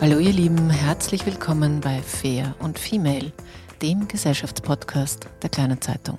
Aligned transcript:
Hallo 0.00 0.20
ihr 0.20 0.32
Lieben, 0.32 0.70
herzlich 0.70 1.26
willkommen 1.26 1.80
bei 1.80 2.00
Fair 2.00 2.54
und 2.60 2.78
Female, 2.78 3.32
dem 3.82 4.06
Gesellschaftspodcast 4.06 5.26
der 5.42 5.50
Kleinen 5.50 5.80
Zeitung. 5.80 6.18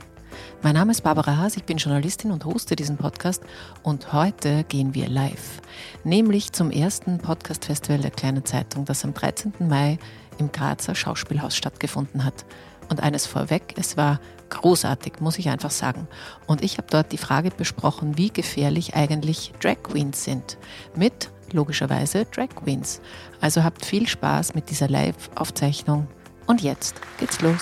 Mein 0.62 0.74
Name 0.74 0.92
ist 0.92 1.02
Barbara 1.02 1.38
Haas, 1.38 1.56
ich 1.56 1.64
bin 1.64 1.78
Journalistin 1.78 2.32
und 2.32 2.44
hoste 2.44 2.76
diesen 2.76 2.98
Podcast 2.98 3.42
und 3.82 4.12
heute 4.12 4.66
gehen 4.66 4.96
wir 4.96 5.08
live, 5.08 5.62
nämlich 6.04 6.52
zum 6.52 6.72
ersten 6.72 7.20
Podcast-Festival 7.20 8.00
der 8.00 8.12
Kleinen 8.12 8.44
Zeitung, 8.44 8.84
das 8.84 9.06
am 9.06 9.14
13. 9.14 9.54
Mai 9.60 9.98
im 10.40 10.52
Grazer 10.52 10.94
Schauspielhaus 10.94 11.56
stattgefunden 11.56 12.26
hat. 12.26 12.46
Und 12.90 13.02
eines 13.02 13.28
vorweg, 13.28 13.76
es 13.78 13.96
war 13.96 14.20
großartig, 14.50 15.22
muss 15.22 15.40
ich 15.40 15.48
einfach 15.48 15.72
sagen. 15.72 16.10
Und 16.48 16.66
ich 16.66 16.78
habe 16.80 16.88
dort 16.90 17.14
die 17.14 17.18
Frage 17.18 17.50
besprochen, 17.52 18.18
wie 18.18 18.30
gefährlich 18.30 18.96
eigentlich 18.96 19.54
Drag 19.62 19.84
Queens 19.84 20.26
sind. 20.26 20.58
Mit 20.98 21.30
logischerweise 21.54 22.26
Drag 22.26 22.50
Queens. 22.56 23.02
Also 23.42 23.64
habt 23.64 23.86
viel 23.86 24.08
Spaß 24.08 24.56
mit 24.56 24.70
dieser 24.70 24.88
Live-Aufzeichnung. 24.88 26.08
Und 26.46 26.62
jetzt 26.62 26.96
geht's 27.18 27.42
los. 27.42 27.62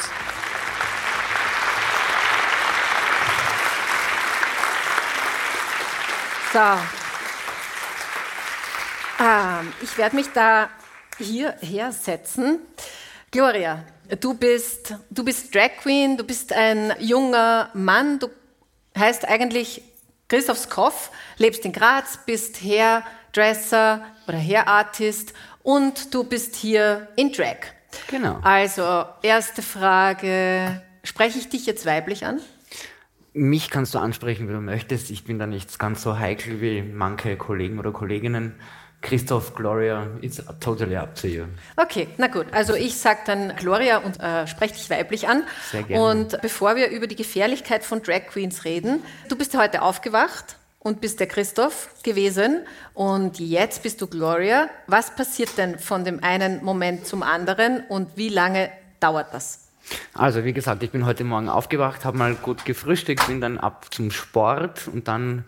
So. 6.54 6.60
Ähm, 9.20 9.74
ich 9.82 9.98
werde 9.98 10.16
mich 10.16 10.28
da 10.34 10.70
hierher 11.18 11.92
setzen. 11.92 12.60
Gloria, 13.32 13.84
du 14.20 14.34
bist, 14.34 14.96
du 15.10 15.24
bist 15.24 15.54
Drag 15.54 15.72
Queen, 15.82 16.18
du 16.18 16.24
bist 16.24 16.54
ein 16.54 16.94
junger 17.00 17.70
Mann, 17.74 18.20
du 18.20 18.30
heißt 18.98 19.28
eigentlich 19.28 19.82
Christoph 20.28 20.58
Skroff, 20.58 21.12
lebst 21.38 21.66
in 21.66 21.74
Graz, 21.74 22.20
bist 22.26 22.58
Hairdresser 23.38 24.02
oder 24.28 24.38
Hairartist 24.38 25.34
und 25.64 26.14
du 26.14 26.24
bist 26.24 26.56
hier 26.56 27.08
in 27.16 27.32
Drag. 27.32 27.58
Genau. 28.10 28.40
Also, 28.42 29.06
erste 29.22 29.62
Frage, 29.62 30.82
spreche 31.04 31.38
ich 31.38 31.50
dich 31.50 31.66
jetzt 31.66 31.86
weiblich 31.86 32.26
an? 32.26 32.40
Mich 33.34 33.70
kannst 33.70 33.94
du 33.94 34.00
ansprechen, 34.00 34.50
wie 34.50 34.54
du 34.54 34.62
möchtest. 34.62 35.12
Ich 35.12 35.24
bin 35.24 35.38
da 35.38 35.46
nicht 35.46 35.78
ganz 35.78 36.02
so 36.02 36.18
heikel 36.18 36.62
wie 36.62 36.82
manche 36.82 37.38
Kollegen 37.38 37.78
oder 37.78 37.92
Kolleginnen. 37.92 38.56
Christoph, 39.02 39.54
Gloria, 39.54 40.08
it's 40.22 40.42
totally 40.60 40.96
up 40.96 41.14
to 41.14 41.28
you. 41.28 41.44
Okay, 41.76 42.08
na 42.18 42.28
gut. 42.28 42.48
Also 42.52 42.74
ich 42.74 42.98
sage 42.98 43.20
dann 43.28 43.56
Gloria 43.56 44.00
und 44.00 44.20
äh, 44.20 44.48
spreche 44.48 44.74
dich 44.74 44.90
weiblich 44.90 45.28
an. 45.28 45.44
Sehr 45.72 45.84
gerne. 45.84 46.04
Und 46.04 46.42
bevor 46.42 46.76
wir 46.76 46.90
über 46.90 47.06
die 47.06 47.16
Gefährlichkeit 47.16 47.84
von 47.84 48.02
Drag 48.02 48.26
Queens 48.32 48.66
reden, 48.66 49.04
du 49.30 49.38
bist 49.38 49.56
heute 49.56 49.84
aufgewacht 49.84 50.58
und 50.80 51.02
bist 51.02 51.20
der 51.20 51.28
Christoph 51.28 51.90
gewesen 52.04 52.66
und 52.94 53.40
jetzt 53.40 53.84
bist 53.84 54.02
du 54.02 54.08
Gloria. 54.08 54.70
Was 54.88 55.16
passiert 55.16 55.58
denn 55.58 55.80
von 55.80 56.06
dem 56.06 56.24
einen 56.24 56.64
Moment 56.64 57.06
zum 57.06 57.24
anderen 57.24 57.84
und 57.90 58.16
wie 58.16 58.30
lange 58.30 58.70
dauert 59.00 59.34
das? 59.34 59.68
Also 60.14 60.44
wie 60.44 60.54
gesagt, 60.54 60.84
ich 60.84 60.92
bin 60.92 61.06
heute 61.06 61.24
Morgen 61.24 61.50
aufgewacht, 61.50 62.04
habe 62.04 62.18
mal 62.18 62.36
gut 62.36 62.66
gefrühstückt, 62.66 63.28
bin 63.28 63.40
dann 63.40 63.58
ab 63.58 63.88
zum 63.92 64.12
Sport 64.12 64.88
und 64.88 65.08
dann 65.08 65.46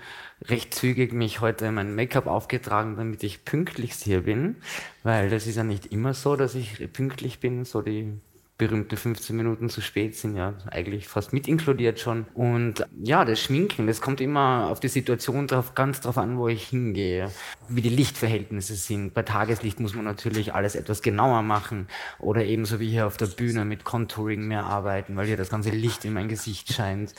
recht 0.48 0.74
zügig 0.74 1.12
mich 1.12 1.42
heute 1.42 1.72
mein 1.72 1.96
Make-up 1.96 2.28
aufgetragen, 2.28 2.96
damit 2.96 3.24
ich 3.24 3.44
pünktlich 3.44 3.94
hier 3.94 4.24
bin, 4.24 4.58
weil 5.04 5.30
das 5.30 5.48
ist 5.48 5.58
ja 5.58 5.64
nicht 5.64 5.88
immer 5.88 6.14
so, 6.14 6.36
dass 6.36 6.56
ich 6.56 6.92
pünktlich 6.94 7.40
bin, 7.40 7.66
so 7.66 7.82
die 7.82 8.14
berühmte 8.60 8.98
15 8.98 9.36
Minuten 9.36 9.70
zu 9.70 9.82
spät 9.82 10.16
sind 10.16 10.36
ja 10.36 10.54
eigentlich 10.70 11.08
fast 11.08 11.34
mit 11.34 11.48
inkludiert 11.48 12.00
schon. 12.00 12.28
Und 12.36 12.86
ja, 13.02 13.26
das 13.26 13.40
Schminken, 13.40 13.88
das 13.88 14.02
kommt 14.02 14.22
immer 14.22 14.68
auf 14.70 14.80
die 14.82 14.90
Situation 14.90 15.48
drauf, 15.48 15.74
ganz 15.74 16.02
drauf 16.02 16.18
an, 16.18 16.38
wo 16.38 16.50
ich 16.50 16.68
hingehe, 16.68 17.32
wie 17.70 17.82
die 17.82 17.90
Lichtverhältnisse 17.90 18.76
sind. 18.76 19.14
Bei 19.14 19.24
Tageslicht 19.24 19.80
muss 19.80 19.96
man 19.96 20.04
natürlich 20.04 20.54
alles 20.54 20.76
etwas 20.76 21.02
genauer 21.02 21.42
machen 21.42 21.88
oder 22.20 22.44
ebenso 22.44 22.80
wie 22.82 22.90
hier 22.90 23.08
auf 23.08 23.18
der 23.18 23.28
Bühne 23.28 23.64
mit 23.64 23.86
Contouring 23.86 24.42
mehr 24.42 24.66
arbeiten, 24.66 25.16
weil 25.16 25.26
hier 25.26 25.38
das 25.38 25.50
ganze 25.50 25.70
Licht 25.70 26.04
in 26.04 26.14
mein 26.14 26.28
Gesicht 26.28 26.72
scheint. 26.74 27.16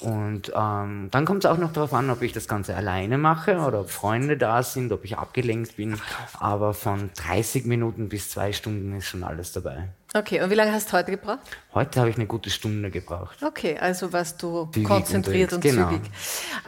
Und 0.00 0.52
ähm, 0.54 1.08
dann 1.10 1.24
kommt 1.24 1.44
es 1.44 1.50
auch 1.50 1.58
noch 1.58 1.72
darauf 1.72 1.92
an, 1.92 2.10
ob 2.10 2.22
ich 2.22 2.32
das 2.32 2.46
Ganze 2.46 2.76
alleine 2.76 3.18
mache 3.18 3.58
oder 3.58 3.80
ob 3.80 3.90
Freunde 3.90 4.36
da 4.36 4.62
sind, 4.62 4.92
ob 4.92 5.04
ich 5.04 5.18
abgelenkt 5.18 5.76
bin. 5.76 5.98
Aber 6.38 6.72
von 6.72 7.10
30 7.16 7.64
Minuten 7.64 8.08
bis 8.08 8.30
zwei 8.30 8.52
Stunden 8.52 8.96
ist 8.96 9.06
schon 9.06 9.24
alles 9.24 9.52
dabei. 9.52 9.88
Okay, 10.16 10.40
und 10.40 10.48
wie 10.48 10.54
lange 10.54 10.70
hast 10.70 10.90
du 10.90 10.92
heute 10.92 11.10
gebraucht? 11.10 11.40
Heute 11.74 11.98
habe 11.98 12.08
ich 12.08 12.14
eine 12.14 12.26
gute 12.26 12.48
Stunde 12.48 12.88
gebraucht. 12.88 13.42
Okay, 13.42 13.76
also 13.80 14.12
warst 14.12 14.40
du 14.44 14.66
Zügig 14.66 14.86
konzentriert 14.86 15.52
und 15.52 15.60
genau. 15.60 15.90
zügig. 15.90 16.08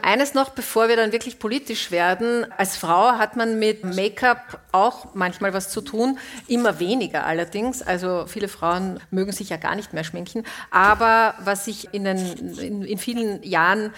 Eines 0.01 0.33
noch, 0.33 0.49
bevor 0.49 0.89
wir 0.89 0.97
dann 0.97 1.13
wirklich 1.13 1.39
politisch 1.39 1.89
werden. 1.89 2.45
Als 2.57 2.75
Frau 2.75 3.13
hat 3.13 3.37
man 3.37 3.57
mit 3.57 3.85
Make-up 3.85 4.59
auch 4.73 5.15
manchmal 5.15 5.53
was 5.53 5.69
zu 5.69 5.79
tun, 5.79 6.19
immer 6.47 6.81
weniger 6.81 7.25
allerdings. 7.25 7.81
Also 7.81 8.25
viele 8.27 8.49
Frauen 8.49 8.99
mögen 9.11 9.31
sich 9.31 9.47
ja 9.47 9.55
gar 9.55 9.77
nicht 9.77 9.93
mehr 9.93 10.03
schminken. 10.03 10.43
Aber 10.69 11.33
was 11.39 11.67
ich 11.67 11.93
in, 11.93 12.03
den, 12.03 12.57
in, 12.59 12.81
in 12.81 12.97
vielen 12.97 13.41
Jahren 13.43 13.93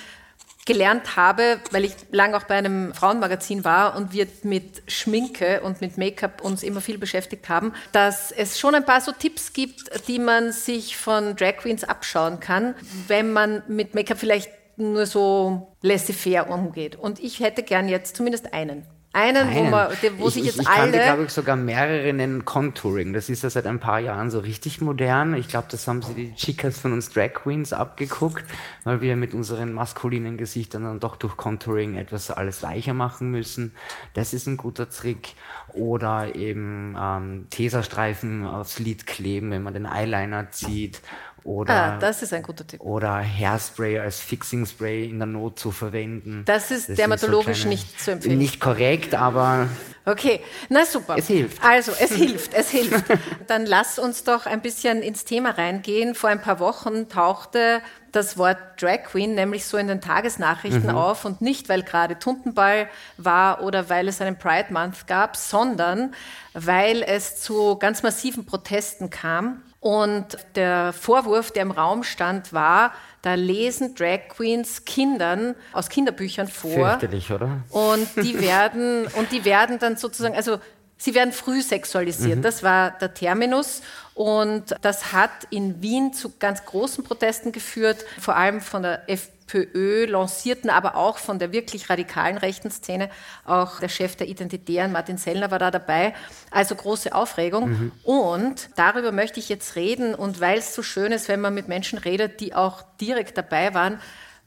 gelernt 0.65 1.15
habe, 1.15 1.59
weil 1.71 1.85
ich 1.85 1.93
lange 2.11 2.37
auch 2.37 2.43
bei 2.43 2.55
einem 2.55 2.93
Frauenmagazin 2.93 3.63
war 3.63 3.95
und 3.95 4.13
wir 4.13 4.27
mit 4.43 4.83
Schminke 4.87 5.61
und 5.61 5.81
mit 5.81 5.97
Make-up 5.97 6.41
uns 6.41 6.63
immer 6.63 6.81
viel 6.81 6.97
beschäftigt 6.97 7.49
haben, 7.49 7.73
dass 7.91 8.31
es 8.31 8.59
schon 8.59 8.75
ein 8.75 8.85
paar 8.85 9.01
so 9.01 9.11
Tipps 9.11 9.53
gibt, 9.53 10.07
die 10.07 10.19
man 10.19 10.51
sich 10.51 10.95
von 10.97 11.35
Drag 11.35 11.57
Queens 11.57 11.83
abschauen 11.83 12.39
kann, 12.39 12.75
wenn 13.07 13.31
man 13.31 13.63
mit 13.67 13.95
Make-up 13.95 14.19
vielleicht 14.19 14.51
nur 14.77 15.05
so 15.05 15.75
laissez-faire 15.81 16.49
umgeht. 16.49 16.95
Und 16.95 17.19
ich 17.19 17.39
hätte 17.39 17.63
gern 17.63 17.89
jetzt 17.89 18.15
zumindest 18.15 18.53
einen. 18.53 18.85
Einen, 19.11 19.47
wo, 19.55 19.59
Einen. 19.61 19.69
man, 19.71 19.89
der- 20.03 20.19
wo 20.19 20.27
ich, 20.27 20.35
sich 20.35 20.43
ich, 20.43 20.49
jetzt 20.49 20.59
ich 20.61 20.67
kannte, 20.67 20.97
alle... 20.97 21.03
glaube 21.03 21.23
ich, 21.23 21.31
sogar 21.31 21.55
mehrere 21.55 22.13
nennen 22.13 22.45
Contouring. 22.45 23.11
Das 23.13 23.27
ist 23.27 23.41
ja 23.41 23.49
seit 23.49 23.65
ein 23.65 23.79
paar 23.79 23.99
Jahren 23.99 24.29
so 24.29 24.37
richtig 24.37 24.81
modern. 24.81 25.33
Ich 25.33 25.47
glaube, 25.47 25.67
das 25.71 25.87
haben 25.87 26.03
sie 26.03 26.13
die 26.13 26.35
Chicas 26.35 26.77
von 26.77 26.93
uns 26.93 27.09
Drag 27.09 27.33
Queens 27.33 27.73
abgeguckt, 27.73 28.45
weil 28.83 29.01
wir 29.01 29.15
mit 29.15 29.33
unseren 29.33 29.73
maskulinen 29.73 30.37
Gesichtern 30.37 30.83
dann 30.83 30.99
doch 30.99 31.15
durch 31.15 31.37
Contouring 31.37 31.95
etwas 31.95 32.29
alles 32.29 32.61
weicher 32.61 32.93
machen 32.93 33.31
müssen. 33.31 33.73
Das 34.13 34.33
ist 34.33 34.45
ein 34.45 34.57
guter 34.57 34.89
Trick. 34.89 35.33
Oder 35.73 36.35
eben 36.35 36.95
ähm, 36.99 37.47
Teserstreifen 37.49 38.45
aufs 38.45 38.79
Lid 38.79 39.07
kleben, 39.07 39.49
wenn 39.51 39.63
man 39.63 39.73
den 39.73 39.85
Eyeliner 39.85 40.51
zieht. 40.51 41.01
Oder 41.43 41.73
ah, 41.73 41.97
das 41.99 42.21
ist 42.21 42.33
ein 42.33 42.43
guter 42.43 42.65
Tipp. 42.65 42.81
oder 42.81 43.17
Hairspray 43.19 43.99
als 43.99 44.19
Fixing 44.19 44.65
Spray 44.65 45.05
in 45.09 45.19
der 45.19 45.27
Not 45.27 45.59
zu 45.59 45.71
verwenden. 45.71 46.43
Das 46.45 46.71
ist 46.71 46.87
sind 46.87 46.97
dermatologisch 46.99 47.61
kleine- 47.61 47.75
nicht 47.75 47.99
zu 47.99 48.11
empfehlen. 48.11 48.37
Nicht 48.37 48.59
korrekt, 48.59 49.15
aber 49.15 49.67
Okay, 50.05 50.41
na 50.69 50.85
super. 50.85 51.17
Es 51.17 51.27
hilft. 51.27 51.63
Also, 51.63 51.91
es 51.99 52.11
hilft, 52.15 52.53
es 52.53 52.69
hilft. 52.69 53.05
Dann 53.47 53.65
lass 53.65 53.99
uns 53.99 54.23
doch 54.23 54.47
ein 54.47 54.61
bisschen 54.61 55.03
ins 55.03 55.23
Thema 55.23 55.51
reingehen. 55.51 56.15
Vor 56.15 56.29
ein 56.31 56.41
paar 56.41 56.59
Wochen 56.59 57.09
tauchte 57.09 57.81
das 58.11 58.37
Wort 58.37 58.57
Drag 58.81 59.03
Queen 59.03 59.35
nämlich 59.35 59.65
so 59.65 59.77
in 59.77 59.87
den 59.87 60.01
Tagesnachrichten 60.01 60.89
auf 60.89 61.25
und 61.25 61.41
nicht, 61.41 61.69
weil 61.69 61.83
gerade 61.83 62.17
Tuntenball 62.17 62.89
war 63.17 63.61
oder 63.61 63.89
weil 63.89 64.07
es 64.07 64.19
einen 64.19 64.37
Pride 64.37 64.73
Month 64.73 65.05
gab, 65.05 65.35
sondern 65.37 66.15
weil 66.53 67.03
es 67.03 67.39
zu 67.39 67.77
ganz 67.77 68.01
massiven 68.01 68.45
Protesten 68.47 69.11
kam. 69.11 69.61
Und 69.81 70.37
der 70.55 70.91
Vorwurf, 70.91 71.51
der 71.51 71.61
im 71.61 71.71
Raum 71.71 72.03
stand, 72.03 72.51
war, 72.51 72.93
da 73.21 73.35
lesen 73.35 73.95
Drag 73.95 74.27
Queens 74.29 74.83
Kindern 74.85 75.55
aus 75.71 75.89
Kinderbüchern 75.89 76.47
vor. 76.47 76.71
fürchterlich, 76.71 77.31
oder? 77.31 77.63
Und 77.69 78.07
die 78.17 78.39
werden, 78.41 79.07
und 79.17 79.31
die 79.31 79.45
werden 79.45 79.79
dann 79.79 79.95
sozusagen, 79.95 80.35
also 80.35 80.59
sie 80.97 81.15
werden 81.15 81.31
früh 81.31 81.61
sexualisiert. 81.61 82.43
Das 82.43 82.61
war 82.61 82.91
der 82.91 83.13
Terminus. 83.13 83.81
Und 84.13 84.75
das 84.81 85.13
hat 85.13 85.31
in 85.49 85.81
Wien 85.81 86.13
zu 86.13 86.33
ganz 86.39 86.65
großen 86.65 87.05
Protesten 87.05 87.53
geführt, 87.53 88.05
vor 88.19 88.35
allem 88.35 88.59
von 88.59 88.83
der 88.83 89.09
FPÖ 89.09 89.38
lancierten, 89.53 90.69
aber 90.69 90.95
auch 90.95 91.17
von 91.17 91.39
der 91.39 91.51
wirklich 91.51 91.89
radikalen 91.89 92.37
rechten 92.37 92.71
Szene. 92.71 93.09
Auch 93.45 93.79
der 93.79 93.89
Chef 93.89 94.15
der 94.15 94.27
Identitären, 94.27 94.91
Martin 94.91 95.17
Sellner, 95.17 95.51
war 95.51 95.59
da 95.59 95.71
dabei. 95.71 96.13
Also 96.51 96.75
große 96.75 97.13
Aufregung. 97.13 97.91
Und 98.03 98.69
darüber 98.75 99.11
möchte 99.11 99.39
ich 99.39 99.49
jetzt 99.49 99.75
reden. 99.75 100.15
Und 100.15 100.39
weil 100.39 100.59
es 100.59 100.75
so 100.75 100.83
schön 100.83 101.11
ist, 101.11 101.27
wenn 101.27 101.41
man 101.41 101.53
mit 101.53 101.67
Menschen 101.67 101.97
redet, 101.99 102.39
die 102.39 102.53
auch 102.53 102.83
direkt 102.99 103.37
dabei 103.37 103.73
waren, 103.73 103.99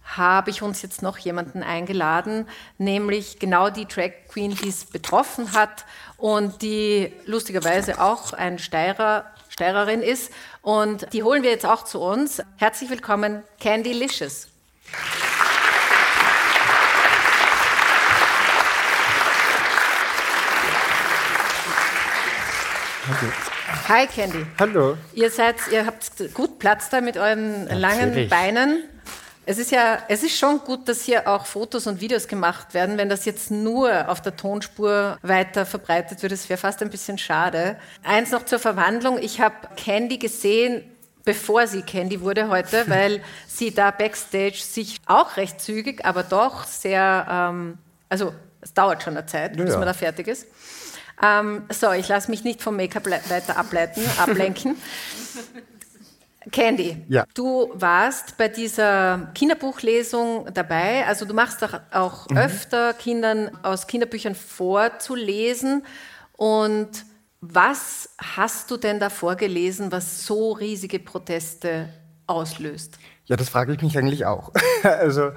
habe 0.04 0.50
ich 0.50 0.62
uns 0.62 0.82
jetzt 0.82 1.02
noch 1.02 1.19
jemanden 1.19 1.62
eingeladen, 1.62 2.49
nämlich 2.78 3.38
genau 3.38 3.70
die 3.70 3.87
Drag 3.87 4.10
Queen, 4.28 4.56
die 4.60 4.69
es 4.69 4.84
betroffen 4.84 5.52
hat 5.52 5.84
und 6.16 6.62
die 6.62 7.12
lustigerweise 7.25 8.00
auch 8.00 8.32
ein 8.32 8.58
Steirer, 8.58 9.26
Steirerin 9.49 10.02
ist. 10.02 10.32
Und 10.60 11.12
die 11.12 11.22
holen 11.22 11.43
wir 11.43 11.50
jetzt 11.50 11.66
auch 11.66 11.84
zu 11.84 12.00
uns. 12.00 12.43
Herzlich 12.56 12.90
willkommen, 12.90 13.43
Candy 13.60 13.93
Licious. 13.93 14.51
Hi 23.88 24.06
Candy. 24.06 24.47
Hallo. 24.59 24.97
Ihr 25.14 25.31
seid, 25.31 25.56
ihr 25.70 25.87
habt 25.87 26.11
gut 26.35 26.59
Platz 26.59 26.88
da 26.88 27.00
mit 27.00 27.17
euren 27.17 27.67
langen 27.69 28.09
Natürlich. 28.09 28.31
Beinen. 28.31 28.85
Es 29.44 29.59
ist 29.59 29.73
ja, 29.73 29.99
es 30.09 30.23
ist 30.23 30.38
schon 30.38 30.61
gut, 30.61 30.88
dass 30.88 31.03
hier 31.03 31.26
auch 31.26 31.47
Fotos 31.47 31.88
und 31.88 32.00
Videos 32.00 32.29
gemacht 32.29 32.75
werden. 32.75 32.97
Wenn 32.97 33.09
das 33.09 33.25
jetzt 33.25 33.50
nur 33.50 34.09
auf 34.09 34.20
der 34.20 34.37
Tonspur 34.37 35.19
weiter 35.23 35.67
verbreitet 35.67 36.23
wird, 36.23 36.32
das 36.32 36.49
wäre 36.49 36.59
fast 36.59 36.81
ein 36.81 36.91
bisschen 36.91 37.19
schade. 37.19 37.76
Eins 38.05 38.31
noch 38.31 38.44
zur 38.44 38.61
Verwandlung. 38.61 39.19
Ich 39.19 39.41
habe 39.41 39.56
Candy 39.76 40.19
gesehen, 40.19 40.85
bevor 41.25 41.67
sie 41.67 41.82
Candy 41.82 42.20
wurde 42.20 42.49
heute, 42.49 42.85
weil 42.88 43.20
sie 43.49 43.75
da 43.75 43.91
backstage 43.91 44.59
sich 44.62 45.00
auch 45.06 45.37
recht 45.37 45.61
zügig, 45.61 46.05
aber 46.05 46.23
doch 46.23 46.64
sehr, 46.64 47.26
ähm, 47.29 47.79
also 48.09 48.32
es 48.61 48.73
dauert 48.75 49.03
schon 49.03 49.17
eine 49.17 49.26
Zeit, 49.26 49.56
bis 49.56 49.70
ja. 49.70 49.76
man 49.76 49.87
da 49.87 49.93
fertig 49.93 50.29
ist. 50.29 50.47
Ähm, 51.23 51.63
so, 51.71 51.93
ich 51.93 52.09
lasse 52.09 52.31
mich 52.31 52.45
nicht 52.45 52.63
vom 52.63 52.77
Make-up 52.77 53.07
weiter 53.07 53.57
ableiten, 53.57 54.03
ablenken. 54.19 54.77
Candy, 56.51 57.05
ja. 57.09 57.25
du 57.35 57.71
warst 57.75 58.37
bei 58.37 58.49
dieser 58.49 59.31
Kinderbuchlesung 59.35 60.49
dabei. 60.53 61.07
Also 61.07 61.25
du 61.25 61.35
machst 61.35 61.63
doch 61.63 61.81
auch 61.93 62.29
mhm. 62.29 62.37
öfter 62.37 62.95
Kindern 62.95 63.57
aus 63.63 63.87
Kinderbüchern 63.87 64.35
vorzulesen. 64.35 65.85
Und 66.37 67.05
was 67.41 68.11
hast 68.19 68.71
du 68.71 68.77
denn 68.77 68.99
da 68.99 69.09
vorgelesen, 69.09 69.93
was 69.93 70.27
so 70.27 70.53
riesige 70.53 70.99
Proteste 70.99 71.89
auslöst? 72.27 72.99
Ja, 73.27 73.37
das 73.37 73.49
frage 73.49 73.73
ich 73.73 73.81
mich 73.83 73.97
eigentlich 73.97 74.27
auch. 74.27 74.53
also 74.83 75.31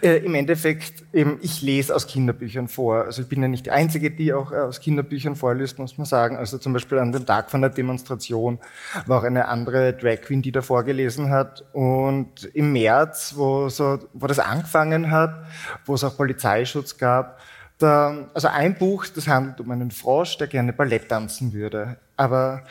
äh, 0.00 0.18
im 0.18 0.34
Endeffekt, 0.34 1.04
eben, 1.12 1.38
ich 1.42 1.60
lese 1.60 1.94
aus 1.94 2.06
Kinderbüchern 2.06 2.68
vor. 2.68 3.04
Also 3.04 3.22
ich 3.22 3.28
bin 3.28 3.42
ja 3.42 3.48
nicht 3.48 3.66
die 3.66 3.72
Einzige, 3.72 4.10
die 4.10 4.32
auch 4.32 4.52
äh, 4.52 4.56
aus 4.56 4.80
Kinderbüchern 4.80 5.34
vorliest, 5.34 5.78
muss 5.78 5.98
man 5.98 6.04
sagen. 6.04 6.36
Also 6.36 6.58
zum 6.58 6.72
Beispiel 6.72 6.98
an 6.98 7.10
dem 7.10 7.26
Tag 7.26 7.50
von 7.50 7.60
der 7.60 7.70
Demonstration 7.70 8.58
war 9.06 9.20
auch 9.20 9.24
eine 9.24 9.48
andere 9.48 9.92
Drag 9.92 10.20
Queen, 10.22 10.40
die 10.40 10.52
da 10.52 10.62
vorgelesen 10.62 11.30
hat. 11.30 11.64
Und 11.72 12.44
im 12.54 12.72
März, 12.72 13.34
wo, 13.36 13.68
so, 13.68 13.98
wo 14.12 14.26
das 14.28 14.38
angefangen 14.38 15.10
hat, 15.10 15.44
wo 15.84 15.94
es 15.94 16.04
auch 16.04 16.16
Polizeischutz 16.16 16.96
gab, 16.96 17.40
da, 17.78 18.28
also 18.32 18.48
ein 18.48 18.76
Buch, 18.76 19.06
das 19.06 19.26
handelt 19.26 19.60
um 19.60 19.70
einen 19.70 19.90
Frosch, 19.90 20.38
der 20.38 20.46
gerne 20.46 20.72
Ballett 20.72 21.08
tanzen 21.08 21.52
würde. 21.52 21.96
Aber 22.16 22.62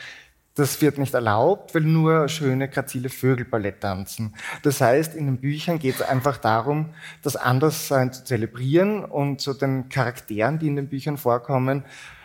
das 0.54 0.80
wird 0.82 0.98
nicht 0.98 1.14
erlaubt, 1.14 1.74
weil 1.74 1.82
nur 1.82 2.28
schöne, 2.28 2.68
grazile 2.68 3.08
Vögel 3.08 3.46
Ballett 3.46 3.80
tanzen. 3.80 4.34
Das 4.62 4.80
heißt, 4.80 5.14
in 5.14 5.26
den 5.26 5.38
Büchern 5.38 5.78
geht 5.78 5.96
es 5.96 6.02
einfach 6.02 6.36
darum, 6.36 6.90
das 7.22 7.36
Anderssein 7.36 8.12
zu 8.12 8.24
zelebrieren 8.24 9.04
und 9.04 9.40
zu 9.40 9.54
den 9.54 9.88
Charakteren, 9.88 10.58
die 10.58 10.68
in 10.68 10.76
den 10.76 10.88
Büchern 10.88 11.16
vorkommen, 11.16 11.84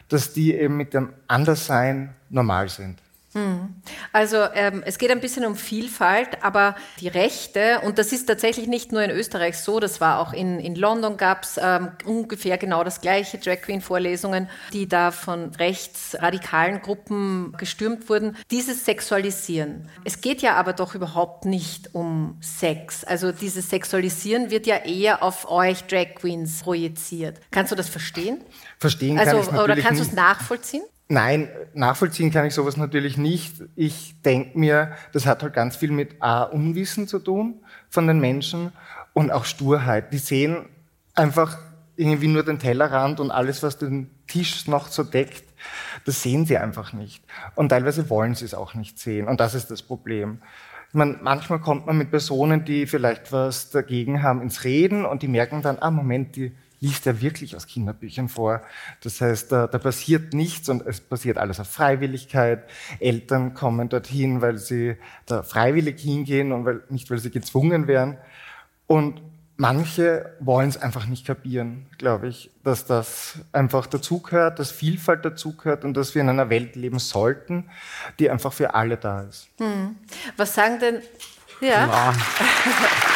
dass 0.09 0.33
die 0.33 0.53
eben 0.53 0.77
mit 0.77 0.93
dem 0.93 1.13
Anderssein 1.27 2.15
normal 2.29 2.69
sind. 2.69 3.01
Hm. 3.37 3.75
Also 4.13 4.37
ähm, 4.55 4.81
es 4.83 4.97
geht 4.97 5.11
ein 5.11 5.19
bisschen 5.19 5.45
um 5.45 5.55
Vielfalt, 5.55 6.41
aber 6.41 6.75
die 6.99 7.07
Rechte, 7.07 7.81
und 7.83 7.99
das 7.99 8.11
ist 8.11 8.25
tatsächlich 8.25 8.65
nicht 8.65 8.91
nur 8.91 9.03
in 9.03 9.11
Österreich 9.11 9.59
so, 9.59 9.79
das 9.79 10.01
war 10.01 10.19
auch 10.19 10.33
in, 10.33 10.59
in 10.59 10.73
London 10.73 11.17
gab 11.17 11.43
es 11.43 11.59
ähm, 11.61 11.91
ungefähr 12.03 12.57
genau 12.57 12.83
das 12.83 12.99
gleiche, 12.99 13.37
Drag 13.37 13.61
Queen-Vorlesungen, 13.61 14.49
die 14.73 14.87
da 14.87 15.11
von 15.11 15.53
rechtsradikalen 15.53 16.81
Gruppen 16.81 17.53
gestürmt 17.59 18.09
wurden. 18.09 18.35
Dieses 18.49 18.85
Sexualisieren. 18.85 19.87
Es 20.03 20.21
geht 20.21 20.41
ja 20.41 20.55
aber 20.55 20.73
doch 20.73 20.95
überhaupt 20.95 21.45
nicht 21.45 21.93
um 21.93 22.37
Sex. 22.41 23.03
Also 23.03 23.31
dieses 23.31 23.69
Sexualisieren 23.69 24.49
wird 24.49 24.65
ja 24.65 24.77
eher 24.77 25.21
auf 25.21 25.51
euch 25.51 25.83
Drag 25.83 26.15
Queens 26.15 26.63
projiziert. 26.63 27.39
Kannst 27.51 27.71
du 27.71 27.75
das 27.75 27.87
verstehen? 27.87 28.41
Verstehen 28.79 29.17
kann 29.17 29.27
also, 29.27 29.51
Oder 29.61 29.75
kannst 29.75 30.01
du 30.01 30.05
es 30.05 30.13
nachvollziehen? 30.13 30.83
Nein, 31.09 31.47
nachvollziehen 31.73 32.31
kann 32.31 32.45
ich 32.45 32.53
sowas 32.53 32.75
natürlich 32.75 33.17
nicht. 33.17 33.63
Ich 33.75 34.21
denke 34.23 34.59
mir, 34.59 34.91
das 35.13 35.25
hat 35.25 35.41
halt 35.41 35.53
ganz 35.53 35.77
viel 35.77 35.91
mit 35.91 36.21
A, 36.21 36.43
Unwissen 36.43 37.07
zu 37.07 37.19
tun 37.19 37.61
von 37.89 38.07
den 38.07 38.19
Menschen 38.19 38.73
und 39.13 39.31
auch 39.31 39.45
Sturheit. 39.45 40.11
Die 40.11 40.17
sehen 40.17 40.65
einfach 41.15 41.57
irgendwie 41.95 42.27
nur 42.27 42.43
den 42.43 42.59
Tellerrand 42.59 43.19
und 43.21 43.31
alles, 43.31 43.63
was 43.63 43.77
den 43.77 44.09
Tisch 44.27 44.67
noch 44.67 44.87
so 44.87 45.03
deckt, 45.03 45.43
das 46.05 46.21
sehen 46.21 46.45
sie 46.45 46.57
einfach 46.57 46.93
nicht. 46.93 47.23
Und 47.55 47.69
teilweise 47.69 48.09
wollen 48.09 48.35
sie 48.35 48.45
es 48.45 48.53
auch 48.53 48.75
nicht 48.75 48.99
sehen. 48.99 49.27
Und 49.27 49.39
das 49.39 49.55
ist 49.55 49.71
das 49.71 49.81
Problem. 49.81 50.41
Meine, 50.93 51.17
manchmal 51.21 51.59
kommt 51.59 51.85
man 51.85 51.97
mit 51.97 52.11
Personen, 52.11 52.65
die 52.65 52.85
vielleicht 52.85 53.31
was 53.31 53.69
dagegen 53.69 54.23
haben, 54.23 54.41
ins 54.41 54.63
Reden 54.63 55.05
und 55.05 55.21
die 55.21 55.27
merken 55.27 55.61
dann, 55.61 55.79
ah, 55.79 55.91
Moment, 55.91 56.35
die 56.35 56.53
liest 56.79 57.07
er 57.07 57.21
wirklich 57.21 57.55
aus 57.55 57.67
Kinderbüchern 57.67 58.29
vor. 58.29 58.61
Das 59.01 59.21
heißt, 59.21 59.51
da, 59.51 59.67
da 59.67 59.77
passiert 59.77 60.33
nichts 60.33 60.69
und 60.69 60.85
es 60.85 61.01
passiert 61.01 61.37
alles 61.37 61.59
auf 61.59 61.67
Freiwilligkeit. 61.67 62.63
Eltern 62.99 63.53
kommen 63.53 63.89
dorthin, 63.89 64.41
weil 64.41 64.57
sie 64.57 64.95
da 65.25 65.43
freiwillig 65.43 65.99
hingehen 65.99 66.51
und 66.51 66.65
weil, 66.65 66.83
nicht, 66.89 67.09
weil 67.09 67.17
sie 67.19 67.31
gezwungen 67.31 67.87
werden. 67.87 68.17
Und 68.85 69.21
manche 69.57 70.35
wollen 70.39 70.69
es 70.69 70.77
einfach 70.77 71.07
nicht 71.07 71.25
kapieren, 71.25 71.87
glaube 71.97 72.27
ich, 72.27 72.51
dass 72.63 72.85
das 72.85 73.39
einfach 73.51 73.87
dazugehört, 73.87 74.59
dass 74.59 74.71
Vielfalt 74.71 75.25
dazugehört 75.25 75.83
und 75.83 75.95
dass 75.95 76.15
wir 76.15 76.21
in 76.21 76.29
einer 76.29 76.49
Welt 76.49 76.75
leben 76.75 76.99
sollten, 76.99 77.69
die 78.19 78.29
einfach 78.29 78.53
für 78.53 78.75
alle 78.75 78.97
da 78.97 79.21
ist. 79.21 79.49
Hm. 79.57 79.95
Was 80.37 80.53
sagen 80.53 80.79
denn, 80.79 81.01
ja. 81.59 81.87
ja. 81.87 82.13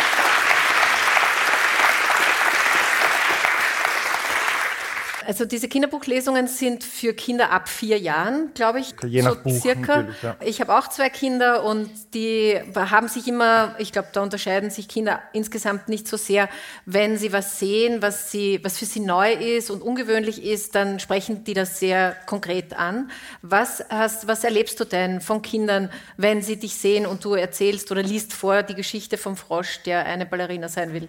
Also 5.31 5.45
diese 5.45 5.69
Kinderbuchlesungen 5.69 6.47
sind 6.47 6.83
für 6.83 7.13
Kinder 7.13 7.51
ab 7.51 7.69
vier 7.69 7.97
Jahren, 7.97 8.51
glaube 8.53 8.81
ich, 8.81 8.93
Je 9.01 9.21
nach 9.21 9.35
so 9.35 9.43
Buch 9.43 9.61
circa. 9.61 10.09
Ja. 10.21 10.35
Ich 10.41 10.59
habe 10.59 10.77
auch 10.77 10.89
zwei 10.89 11.09
Kinder 11.09 11.63
und 11.63 11.89
die 12.13 12.59
haben 12.75 13.07
sich 13.07 13.29
immer, 13.29 13.73
ich 13.77 13.93
glaube, 13.93 14.09
da 14.11 14.23
unterscheiden 14.23 14.71
sich 14.71 14.89
Kinder 14.89 15.21
insgesamt 15.31 15.87
nicht 15.87 16.05
so 16.05 16.17
sehr, 16.17 16.49
wenn 16.85 17.17
sie 17.17 17.31
was 17.31 17.59
sehen, 17.59 18.01
was 18.01 18.29
sie, 18.29 18.59
was 18.63 18.77
für 18.77 18.83
sie 18.83 18.99
neu 18.99 19.31
ist 19.31 19.71
und 19.71 19.81
ungewöhnlich 19.81 20.43
ist, 20.43 20.75
dann 20.75 20.99
sprechen 20.99 21.45
die 21.45 21.53
das 21.53 21.79
sehr 21.79 22.13
konkret 22.25 22.73
an. 22.73 23.09
Was 23.41 23.85
hast, 23.89 24.27
was 24.27 24.43
erlebst 24.43 24.81
du 24.81 24.83
denn 24.83 25.21
von 25.21 25.41
Kindern, 25.41 25.89
wenn 26.17 26.41
sie 26.41 26.57
dich 26.57 26.75
sehen 26.75 27.05
und 27.05 27.23
du 27.23 27.35
erzählst 27.35 27.89
oder 27.89 28.03
liest 28.03 28.33
vor 28.33 28.63
die 28.63 28.75
Geschichte 28.75 29.17
vom 29.17 29.37
Frosch, 29.37 29.79
der 29.85 30.05
eine 30.05 30.25
Ballerina 30.25 30.67
sein 30.67 30.91
will? 30.91 31.07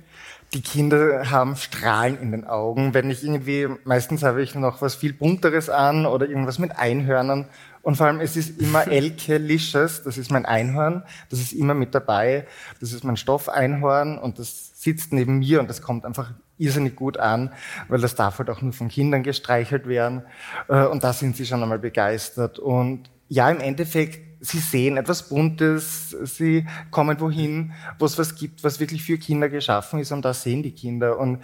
Die 0.55 0.61
Kinder 0.61 1.31
haben 1.31 1.57
Strahlen 1.57 2.19
in 2.21 2.31
den 2.31 2.45
Augen. 2.45 2.93
Wenn 2.93 3.11
ich 3.11 3.25
irgendwie, 3.25 3.69
meistens 3.85 4.23
habe 4.23 4.43
ich 4.43 4.55
noch 4.55 4.83
was 4.83 4.95
viel 4.95 5.15
bunteres 5.15 5.71
an 5.71 6.05
oder 6.05 6.29
irgendwas 6.29 6.59
mit 6.59 6.77
Einhörnern. 6.79 7.49
Und 7.81 7.97
vor 7.97 8.07
allem, 8.07 8.21
es 8.21 8.37
ist 8.37 8.61
immer 8.61 8.87
Elke 8.91 9.39
Licious, 9.39 10.03
das 10.03 10.19
ist 10.19 10.31
mein 10.31 10.45
Einhorn, 10.45 11.03
das 11.31 11.41
ist 11.41 11.53
immer 11.53 11.75
mit 11.75 11.95
dabei. 11.95 12.47
Das 12.81 12.93
ist 12.93 13.03
mein 13.03 13.17
Stoffeinhorn 13.17 14.19
und 14.19 14.39
das 14.39 14.73
sitzt 14.75 15.13
neben 15.13 15.39
mir 15.39 15.61
und 15.61 15.71
das 15.71 15.81
kommt 15.81 16.05
einfach 16.05 16.33
irrsinnig 16.59 16.97
gut 16.97 17.17
an, 17.17 17.53
weil 17.89 18.01
das 18.01 18.15
darf 18.15 18.39
halt 18.39 18.51
auch 18.51 18.61
nur 18.61 18.73
von 18.73 18.89
Kindern 18.89 19.23
gestreichelt 19.23 19.89
werden. 19.89 20.23
Äh, 20.69 20.85
und 20.85 21.03
da 21.03 21.13
sind 21.13 21.37
sie 21.37 21.47
schon 21.47 21.63
einmal 21.63 21.79
begeistert. 21.79 22.59
Und 22.59 23.11
ja, 23.29 23.51
im 23.51 23.61
Endeffekt 23.61 24.32
sie 24.43 24.59
sehen 24.59 24.97
etwas 24.97 25.29
Buntes, 25.29 26.11
sie 26.11 26.67
kommen 26.91 27.19
wohin, 27.21 27.73
wo 27.99 28.05
es 28.05 28.19
was 28.19 28.35
gibt, 28.35 28.65
was 28.65 28.81
wirklich 28.81 29.03
für 29.03 29.17
Kinder 29.17 29.49
geschaffen 29.49 30.01
ist 30.01 30.13
und 30.13 30.25
das 30.25 30.43
sehen 30.43 30.63
die 30.63 30.73
Kinder. 30.73 31.19
Und 31.19 31.43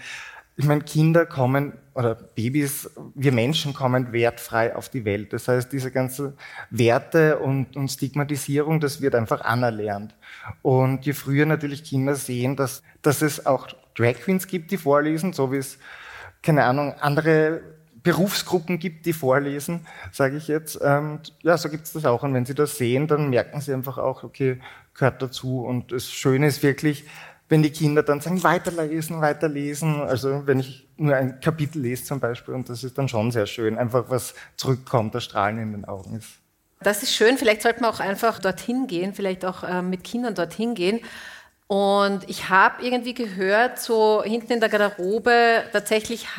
ich 0.56 0.66
meine, 0.66 0.82
Kinder 0.82 1.24
kommen 1.24 1.74
oder 1.94 2.16
Babys, 2.16 2.90
wir 3.14 3.30
Menschen 3.30 3.72
kommen 3.72 4.12
wertfrei 4.12 4.74
auf 4.74 4.88
die 4.88 5.04
Welt. 5.04 5.32
Das 5.32 5.46
heißt, 5.46 5.72
diese 5.72 5.92
ganze 5.92 6.34
Werte 6.70 7.38
und, 7.38 7.76
und 7.76 7.88
Stigmatisierung, 7.88 8.80
das 8.80 9.00
wird 9.00 9.14
einfach 9.14 9.42
anerlernt. 9.42 10.16
Und 10.62 11.06
je 11.06 11.12
früher 11.12 11.46
natürlich 11.46 11.84
Kinder 11.84 12.16
sehen, 12.16 12.56
dass, 12.56 12.82
dass 13.02 13.22
es 13.22 13.46
auch 13.46 13.68
Drag 13.94 14.14
Queens 14.14 14.48
gibt, 14.48 14.72
die 14.72 14.76
vorlesen, 14.76 15.32
so 15.32 15.52
wie 15.52 15.58
es, 15.58 15.78
keine 16.42 16.64
Ahnung, 16.64 16.94
andere 16.94 17.60
Berufsgruppen 18.08 18.78
gibt, 18.78 19.04
die 19.04 19.12
vorlesen, 19.12 19.86
sage 20.12 20.38
ich 20.38 20.48
jetzt. 20.48 20.78
Ähm, 20.82 21.20
ja, 21.42 21.58
so 21.58 21.68
gibt 21.68 21.84
es 21.84 21.92
das 21.92 22.06
auch. 22.06 22.22
Und 22.22 22.32
wenn 22.32 22.46
Sie 22.46 22.54
das 22.54 22.78
sehen, 22.78 23.06
dann 23.06 23.28
merken 23.28 23.60
Sie 23.60 23.70
einfach 23.74 23.98
auch, 23.98 24.24
okay, 24.24 24.60
gehört 24.94 25.20
dazu. 25.20 25.60
Und 25.60 25.92
das 25.92 26.10
Schöne 26.10 26.46
ist 26.46 26.62
wirklich, 26.62 27.04
wenn 27.50 27.62
die 27.62 27.68
Kinder 27.68 28.02
dann 28.02 28.22
sagen, 28.22 28.42
weiterlesen, 28.42 29.20
weiterlesen. 29.20 30.00
Also 30.00 30.46
wenn 30.46 30.60
ich 30.60 30.88
nur 30.96 31.14
ein 31.14 31.38
Kapitel 31.40 31.82
lese 31.82 32.04
zum 32.04 32.18
Beispiel, 32.18 32.54
und 32.54 32.70
das 32.70 32.82
ist 32.82 32.96
dann 32.96 33.10
schon 33.10 33.30
sehr 33.30 33.46
schön, 33.46 33.76
einfach 33.76 34.06
was 34.08 34.34
zurückkommt, 34.56 35.14
das 35.14 35.24
Strahlen 35.24 35.58
in 35.58 35.72
den 35.72 35.84
Augen 35.84 36.16
ist. 36.16 36.30
Das 36.80 37.02
ist 37.02 37.12
schön. 37.12 37.36
Vielleicht 37.36 37.60
sollte 37.60 37.82
man 37.82 37.90
auch 37.92 38.00
einfach 38.00 38.38
dorthin 38.38 38.86
gehen, 38.86 39.12
vielleicht 39.12 39.44
auch 39.44 39.64
äh, 39.64 39.82
mit 39.82 40.02
Kindern 40.02 40.34
dorthin 40.34 40.74
gehen. 40.74 41.00
Und 41.66 42.26
ich 42.26 42.48
habe 42.48 42.82
irgendwie 42.82 43.12
gehört, 43.12 43.78
so 43.78 44.22
hinten 44.24 44.54
in 44.54 44.60
der 44.60 44.70
Garderobe, 44.70 45.64
tatsächlich 45.70 46.38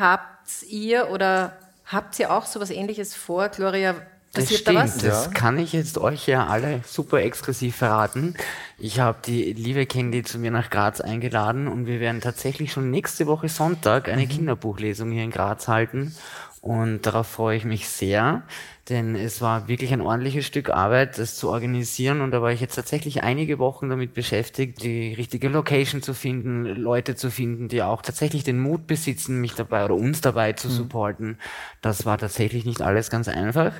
ihr 0.67 1.09
oder 1.09 1.53
habt 1.85 2.19
ihr 2.19 2.31
auch 2.31 2.45
so 2.45 2.59
etwas 2.59 2.71
Ähnliches 2.71 3.15
vor, 3.15 3.49
Gloria? 3.49 3.95
Passiert 4.31 4.67
das 4.67 4.91
stimmt, 4.91 5.03
da 5.03 5.07
das 5.07 5.31
kann 5.31 5.57
ich 5.57 5.73
jetzt 5.73 5.97
euch 5.97 6.27
ja 6.27 6.45
alle 6.45 6.81
super 6.85 7.19
exklusiv 7.21 7.77
verraten. 7.77 8.35
Ich 8.77 8.99
habe 8.99 9.17
die 9.25 9.53
liebe 9.53 9.87
Candy 9.87 10.21
zu 10.21 10.37
mir 10.37 10.51
nach 10.51 10.69
Graz 10.69 11.01
eingeladen 11.01 11.67
und 11.67 11.87
wir 11.87 11.99
werden 11.99 12.21
tatsächlich 12.21 12.71
schon 12.71 12.91
nächste 12.91 13.25
Woche 13.25 13.49
Sonntag 13.49 14.07
eine 14.07 14.25
mhm. 14.25 14.29
Kinderbuchlesung 14.29 15.09
hier 15.11 15.23
in 15.23 15.31
Graz 15.31 15.67
halten. 15.67 16.15
Und 16.61 17.05
darauf 17.05 17.27
freue 17.27 17.55
ich 17.55 17.63
mich 17.63 17.87
sehr, 17.87 18.43
denn 18.89 19.15
es 19.15 19.41
war 19.41 19.69
wirklich 19.69 19.93
ein 19.93 20.01
ordentliches 20.01 20.45
Stück 20.45 20.69
Arbeit, 20.69 21.17
das 21.17 21.37
zu 21.37 21.49
organisieren. 21.49 22.19
Und 22.19 22.31
da 22.31 22.41
war 22.41 22.51
ich 22.51 22.59
jetzt 22.59 22.75
tatsächlich 22.75 23.23
einige 23.23 23.59
Wochen 23.59 23.87
damit 23.87 24.13
beschäftigt, 24.13 24.83
die 24.83 25.13
richtige 25.13 25.47
Location 25.47 26.01
zu 26.01 26.13
finden, 26.13 26.65
Leute 26.65 27.15
zu 27.15 27.31
finden, 27.31 27.69
die 27.69 27.81
auch 27.81 28.01
tatsächlich 28.01 28.43
den 28.43 28.59
Mut 28.59 28.87
besitzen, 28.87 29.39
mich 29.39 29.55
dabei 29.55 29.85
oder 29.85 29.95
uns 29.95 30.19
dabei 30.19 30.51
zu 30.51 30.67
mhm. 30.67 30.73
supporten. 30.73 31.37
Das 31.81 32.05
war 32.05 32.17
tatsächlich 32.17 32.65
nicht 32.65 32.81
alles 32.81 33.09
ganz 33.09 33.29
einfach. 33.29 33.71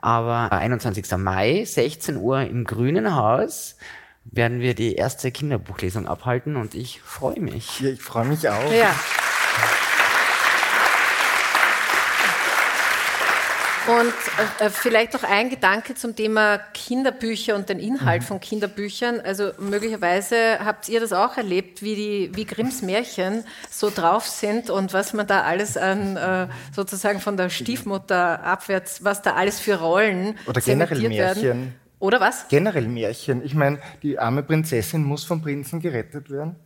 Aber 0.00 0.50
21. 0.50 1.16
Mai, 1.18 1.64
16 1.64 2.16
Uhr 2.16 2.40
im 2.40 2.64
Grünen 2.64 3.14
Haus 3.14 3.76
werden 4.24 4.60
wir 4.60 4.74
die 4.74 4.94
erste 4.94 5.30
Kinderbuchlesung 5.30 6.08
abhalten 6.08 6.56
und 6.56 6.74
ich 6.74 7.00
freue 7.00 7.38
mich. 7.38 7.80
Ja, 7.80 7.90
ich 7.90 8.02
freue 8.02 8.24
mich 8.24 8.48
auch. 8.48 8.72
Ja. 8.72 8.92
Und 13.86 14.14
äh, 14.60 14.70
vielleicht 14.70 15.12
noch 15.12 15.24
ein 15.24 15.50
Gedanke 15.50 15.94
zum 15.94 16.16
Thema 16.16 16.58
Kinderbücher 16.72 17.54
und 17.54 17.68
den 17.68 17.78
Inhalt 17.78 18.22
mhm. 18.22 18.26
von 18.26 18.40
Kinderbüchern. 18.40 19.20
Also 19.20 19.50
möglicherweise 19.58 20.58
habt 20.64 20.88
ihr 20.88 21.00
das 21.00 21.12
auch 21.12 21.36
erlebt, 21.36 21.82
wie, 21.82 21.94
die, 21.94 22.30
wie 22.34 22.46
Grimms 22.46 22.80
Märchen 22.80 23.44
so 23.70 23.90
drauf 23.94 24.26
sind 24.26 24.70
und 24.70 24.94
was 24.94 25.12
man 25.12 25.26
da 25.26 25.42
alles 25.42 25.76
an 25.76 26.16
äh, 26.16 26.48
sozusagen 26.74 27.20
von 27.20 27.36
der 27.36 27.50
Stiefmutter 27.50 28.42
abwärts, 28.42 29.04
was 29.04 29.20
da 29.20 29.34
alles 29.34 29.60
für 29.60 29.78
Rollen 29.78 30.38
oder 30.46 30.62
generell 30.62 31.00
Märchen. 31.08 31.42
Werden. 31.42 31.74
Oder 31.98 32.20
was? 32.20 32.48
Generell 32.48 32.88
Märchen. 32.88 33.44
Ich 33.44 33.54
meine, 33.54 33.78
die 34.02 34.18
arme 34.18 34.42
Prinzessin 34.42 35.04
muss 35.04 35.24
vom 35.24 35.42
Prinzen 35.42 35.80
gerettet 35.80 36.30
werden. 36.30 36.56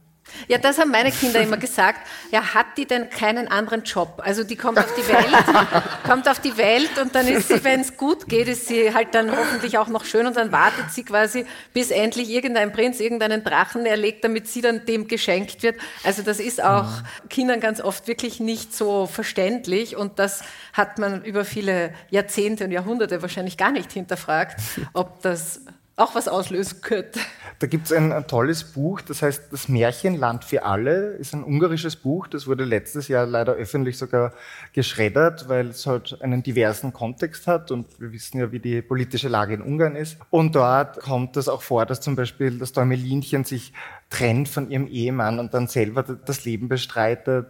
Ja, 0.47 0.59
das 0.59 0.79
haben 0.79 0.91
meine 0.91 1.11
Kinder 1.11 1.41
immer 1.41 1.57
gesagt. 1.57 2.07
Ja, 2.31 2.55
hat 2.55 2.67
die 2.77 2.87
denn 2.87 3.11
keinen 3.11 3.49
anderen 3.49 3.83
Job? 3.83 4.23
Also 4.25 4.45
die 4.45 4.57
kommt 4.57 4.79
auf 4.79 4.95
die 4.95 5.07
Welt, 5.09 5.73
kommt 6.07 6.29
auf 6.29 6.41
die 6.41 6.57
Welt 6.57 6.99
und 7.01 7.15
dann 7.15 7.27
ist 7.27 7.49
sie, 7.49 7.63
wenn 7.65 7.81
es 7.81 7.97
gut 7.97 8.29
geht, 8.29 8.49
ist 8.49 8.67
sie 8.69 8.95
halt 8.95 9.15
dann 9.15 9.31
hoffentlich 9.31 9.79
auch 9.79 9.89
noch 9.89 10.05
schön 10.05 10.27
und 10.27 10.37
dann 10.37 10.53
wartet 10.53 10.91
sie 10.91 11.05
quasi, 11.05 11.47
bis 11.73 11.91
endlich 11.91 12.31
irgendein 12.31 12.73
Prinz 12.73 13.01
irgendeinen 13.01 13.45
Drachen 13.45 13.87
erlegt, 13.87 14.25
damit 14.25 14.49
sie 14.49 14.61
dann 14.61 14.87
dem 14.87 15.09
geschenkt 15.09 15.63
wird. 15.63 15.77
Also 16.05 16.23
das 16.23 16.41
ist 16.41 16.63
auch. 16.63 16.89
Kindern 17.29 17.61
ganz 17.61 17.81
oft 17.81 18.09
wirklich 18.09 18.41
nicht 18.41 18.75
so 18.75 19.07
verständlich 19.07 19.97
und 19.97 20.19
das 20.19 20.43
hat 20.73 20.99
man 20.99 21.23
über 21.25 21.45
viele 21.45 21.95
Jahrzehnte 22.11 22.65
und 22.65 22.71
Jahrhunderte 22.71 23.23
wahrscheinlich 23.23 23.57
gar 23.57 23.71
nicht 23.71 23.93
hinterfragt, 23.93 24.61
ob 24.93 25.23
das 25.23 25.61
auch 25.99 26.15
was 26.15 26.29
auslösen 26.29 26.81
könnte. 26.81 27.21
Da 27.59 27.67
gibt 27.67 27.87
es 27.87 27.93
ein, 27.93 28.27
tolles 28.29 28.63
Buch, 28.63 29.01
das 29.01 29.23
heißt 29.23 29.45
Das 29.51 29.69
Märchenland 29.69 30.45
für 30.45 30.65
alle, 30.65 31.13
ist 31.15 31.35
ein 31.35 31.43
ungarisches 31.43 31.97
Buch, 31.97 32.29
das 32.29 32.47
wurde 32.47 32.65
letztes 32.65 33.09
Jahr 33.09 33.27
leider 33.27 33.55
öffentlich 33.55 33.99
sogar 33.99 34.33
geschreddert, 34.73 35.49
weil 35.49 35.69
es 35.69 35.87
halt 35.87 36.23
einen 36.23 36.43
diversen 36.43 36.93
Kontext 36.93 37.47
hat 37.49 37.73
und 37.73 37.87
wir 38.01 38.13
wissen 38.13 38.39
ja, 38.39 38.53
wie 38.53 38.61
die 38.61 38.81
politische 38.81 39.29
Lage 39.29 39.55
in 39.55 39.63
Ungarn 39.63 39.97
ist. 39.97 40.19
Und 40.31 40.55
dort 40.55 41.01
kommt 41.01 41.37
es 41.37 41.49
auch 41.49 41.63
vor, 41.63 41.85
dass 41.85 42.01
zum 42.01 42.15
Beispiel 42.15 42.59
das 42.59 42.73
Däumelinchen 42.73 43.43
sich 43.45 43.73
trennt 44.11 44.49
von 44.49 44.71
ihrem 44.71 44.87
Ehemann 44.87 45.39
und 45.39 45.53
dann 45.53 45.67
selber 45.67 46.03
das 46.03 46.45
Leben 46.45 46.69
bestreitet 46.69 47.47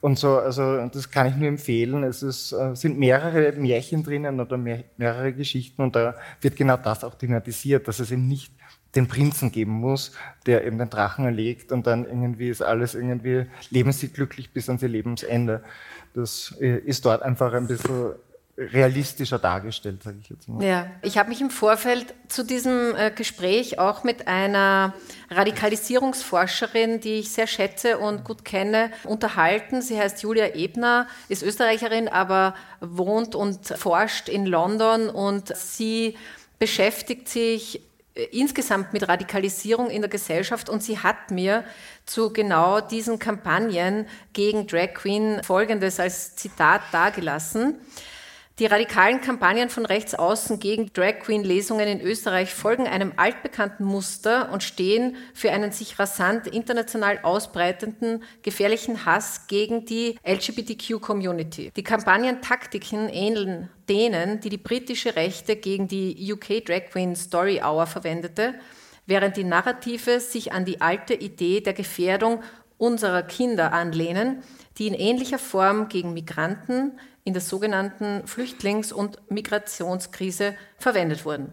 und 0.00 0.18
so. 0.18 0.38
Also 0.38 0.86
das 0.86 1.10
kann 1.10 1.26
ich 1.26 1.36
nur 1.36 1.48
empfehlen. 1.48 2.04
Es 2.04 2.22
ist, 2.22 2.52
äh, 2.52 2.76
sind 2.76 2.98
mehrere 2.98 3.52
Märchen 3.52 4.04
drinnen 4.04 4.40
oder 4.40 4.56
mehr, 4.56 4.84
mehrere 4.96 5.32
Geschichten 5.32 5.82
und 5.82 5.96
da 5.96 6.14
wird 6.40 6.56
genau 6.56 6.76
das 6.76 7.02
auch 7.02 7.14
thematisiert, 7.14 7.88
dass 7.88 7.98
es 7.98 8.12
eben 8.12 8.28
nicht 8.28 8.52
den 8.94 9.08
Prinzen 9.08 9.52
geben 9.52 9.72
muss, 9.72 10.12
der 10.46 10.64
eben 10.64 10.78
den 10.78 10.88
Drachen 10.88 11.24
erlegt 11.26 11.72
und 11.72 11.86
dann 11.86 12.06
irgendwie 12.06 12.48
ist 12.48 12.62
alles 12.62 12.94
irgendwie, 12.94 13.46
leben 13.70 13.92
sie 13.92 14.08
glücklich 14.08 14.52
bis 14.52 14.70
an 14.70 14.78
ihr 14.80 14.88
Lebensende. 14.88 15.62
Das 16.14 16.56
äh, 16.60 16.78
ist 16.78 17.04
dort 17.04 17.22
einfach 17.22 17.52
ein 17.52 17.66
bisschen 17.66 18.14
realistischer 18.58 19.38
dargestellt, 19.38 20.02
sage 20.02 20.16
ich 20.22 20.30
jetzt 20.30 20.48
mal. 20.48 20.64
Ja, 20.64 20.86
ich 21.02 21.18
habe 21.18 21.28
mich 21.28 21.40
im 21.40 21.50
Vorfeld 21.50 22.14
zu 22.28 22.42
diesem 22.42 22.94
äh, 22.96 23.10
Gespräch 23.10 23.78
auch 23.78 24.02
mit 24.02 24.28
einer 24.28 24.94
Radikalisierungsforscherin, 25.30 27.00
die 27.00 27.14
ich 27.18 27.30
sehr 27.30 27.46
schätze 27.46 27.98
und 27.98 28.24
gut 28.24 28.44
kenne, 28.44 28.90
unterhalten. 29.04 29.82
Sie 29.82 29.98
heißt 29.98 30.22
Julia 30.22 30.54
Ebner, 30.54 31.06
ist 31.28 31.42
Österreicherin, 31.42 32.08
aber 32.08 32.54
wohnt 32.80 33.34
und 33.34 33.66
forscht 33.66 34.28
in 34.28 34.46
London 34.46 35.10
und 35.10 35.54
sie 35.54 36.16
beschäftigt 36.58 37.28
sich 37.28 37.82
äh, 38.14 38.24
insgesamt 38.32 38.94
mit 38.94 39.06
Radikalisierung 39.06 39.90
in 39.90 40.00
der 40.00 40.08
Gesellschaft 40.08 40.70
und 40.70 40.82
sie 40.82 40.98
hat 40.98 41.30
mir 41.30 41.62
zu 42.06 42.32
genau 42.32 42.80
diesen 42.80 43.18
Kampagnen 43.18 44.06
gegen 44.32 44.66
Drag 44.66 44.94
Queen 44.94 45.42
Folgendes 45.42 46.00
als 46.00 46.36
Zitat 46.36 46.80
dargelassen. 46.92 47.74
Die 48.58 48.64
radikalen 48.64 49.20
Kampagnen 49.20 49.68
von 49.68 49.84
rechts 49.84 50.14
außen 50.14 50.58
gegen 50.58 50.90
Drag 50.94 51.18
Queen 51.18 51.44
Lesungen 51.44 51.86
in 51.86 52.00
Österreich 52.00 52.54
folgen 52.54 52.86
einem 52.86 53.12
altbekannten 53.16 53.84
Muster 53.84 54.50
und 54.50 54.62
stehen 54.62 55.16
für 55.34 55.50
einen 55.50 55.72
sich 55.72 55.98
rasant 55.98 56.46
international 56.46 57.18
ausbreitenden 57.22 58.22
gefährlichen 58.40 59.04
Hass 59.04 59.46
gegen 59.46 59.84
die 59.84 60.18
LGBTQ 60.26 61.02
Community. 61.02 61.70
Die 61.76 61.82
Kampagnentaktiken 61.82 63.10
ähneln 63.10 63.68
denen, 63.90 64.40
die 64.40 64.48
die 64.48 64.56
britische 64.56 65.16
Rechte 65.16 65.56
gegen 65.56 65.86
die 65.86 66.32
UK 66.32 66.64
Drag 66.64 66.86
Queen 66.90 67.14
Story 67.14 67.60
Hour 67.62 67.86
verwendete, 67.86 68.54
während 69.04 69.36
die 69.36 69.44
Narrative 69.44 70.18
sich 70.18 70.52
an 70.52 70.64
die 70.64 70.80
alte 70.80 71.12
Idee 71.12 71.60
der 71.60 71.74
Gefährdung 71.74 72.42
unserer 72.78 73.22
Kinder 73.22 73.74
anlehnen, 73.74 74.42
die 74.78 74.86
in 74.86 74.94
ähnlicher 74.94 75.38
Form 75.38 75.88
gegen 75.88 76.14
Migranten, 76.14 76.98
in 77.26 77.32
der 77.32 77.42
sogenannten 77.42 78.22
Flüchtlings- 78.24 78.92
und 78.92 79.18
Migrationskrise 79.28 80.54
verwendet 80.78 81.24
wurden. 81.24 81.52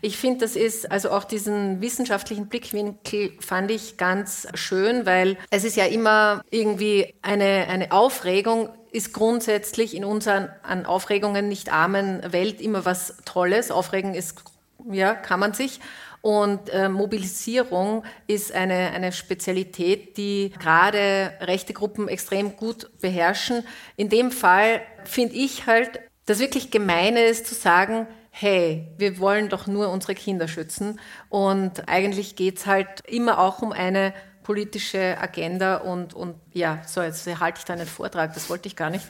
Ich 0.00 0.16
finde, 0.18 0.40
das 0.40 0.56
ist 0.56 0.90
also 0.90 1.10
auch 1.10 1.22
diesen 1.22 1.80
wissenschaftlichen 1.80 2.48
Blickwinkel 2.48 3.32
fand 3.38 3.70
ich 3.70 3.96
ganz 3.98 4.48
schön, 4.54 5.06
weil 5.06 5.38
es 5.50 5.62
ist 5.62 5.76
ja 5.76 5.84
immer 5.84 6.42
irgendwie 6.50 7.14
eine, 7.22 7.68
eine 7.68 7.92
Aufregung, 7.92 8.68
ist 8.90 9.12
grundsätzlich 9.12 9.94
in 9.94 10.04
unseren 10.04 10.48
an 10.64 10.86
Aufregungen 10.86 11.48
nicht 11.48 11.72
armen 11.72 12.20
Welt 12.32 12.60
immer 12.60 12.84
was 12.84 13.16
Tolles. 13.24 13.70
Aufregen 13.70 14.14
ist, 14.14 14.42
ja, 14.90 15.14
kann 15.14 15.38
man 15.38 15.54
sich. 15.54 15.78
Und 16.22 16.70
äh, 16.70 16.88
Mobilisierung 16.88 18.04
ist 18.28 18.52
eine, 18.52 18.92
eine 18.92 19.12
Spezialität, 19.12 20.16
die 20.16 20.52
gerade 20.58 21.32
rechte 21.40 21.72
Gruppen 21.72 22.08
extrem 22.08 22.56
gut 22.56 22.90
beherrschen. 23.00 23.64
In 23.96 24.08
dem 24.08 24.30
Fall 24.30 24.80
finde 25.04 25.34
ich 25.34 25.66
halt, 25.66 26.00
das 26.26 26.38
wirklich 26.38 26.70
Gemeine 26.70 27.24
ist 27.24 27.46
zu 27.46 27.56
sagen, 27.56 28.06
hey, 28.30 28.88
wir 28.96 29.18
wollen 29.18 29.48
doch 29.48 29.66
nur 29.66 29.90
unsere 29.90 30.14
Kinder 30.14 30.46
schützen. 30.46 31.00
Und 31.28 31.88
eigentlich 31.88 32.36
geht's 32.36 32.66
halt 32.66 33.00
immer 33.06 33.38
auch 33.38 33.60
um 33.60 33.72
eine 33.72 34.14
politische 34.42 35.16
Agenda 35.20 35.76
und, 35.76 36.14
und 36.14 36.34
ja, 36.52 36.82
so 36.86 37.02
jetzt 37.02 37.26
halte 37.40 37.58
ich 37.58 37.64
da 37.64 37.74
einen 37.74 37.86
Vortrag, 37.86 38.34
das 38.34 38.50
wollte 38.50 38.68
ich 38.68 38.76
gar 38.76 38.90
nicht. 38.90 39.04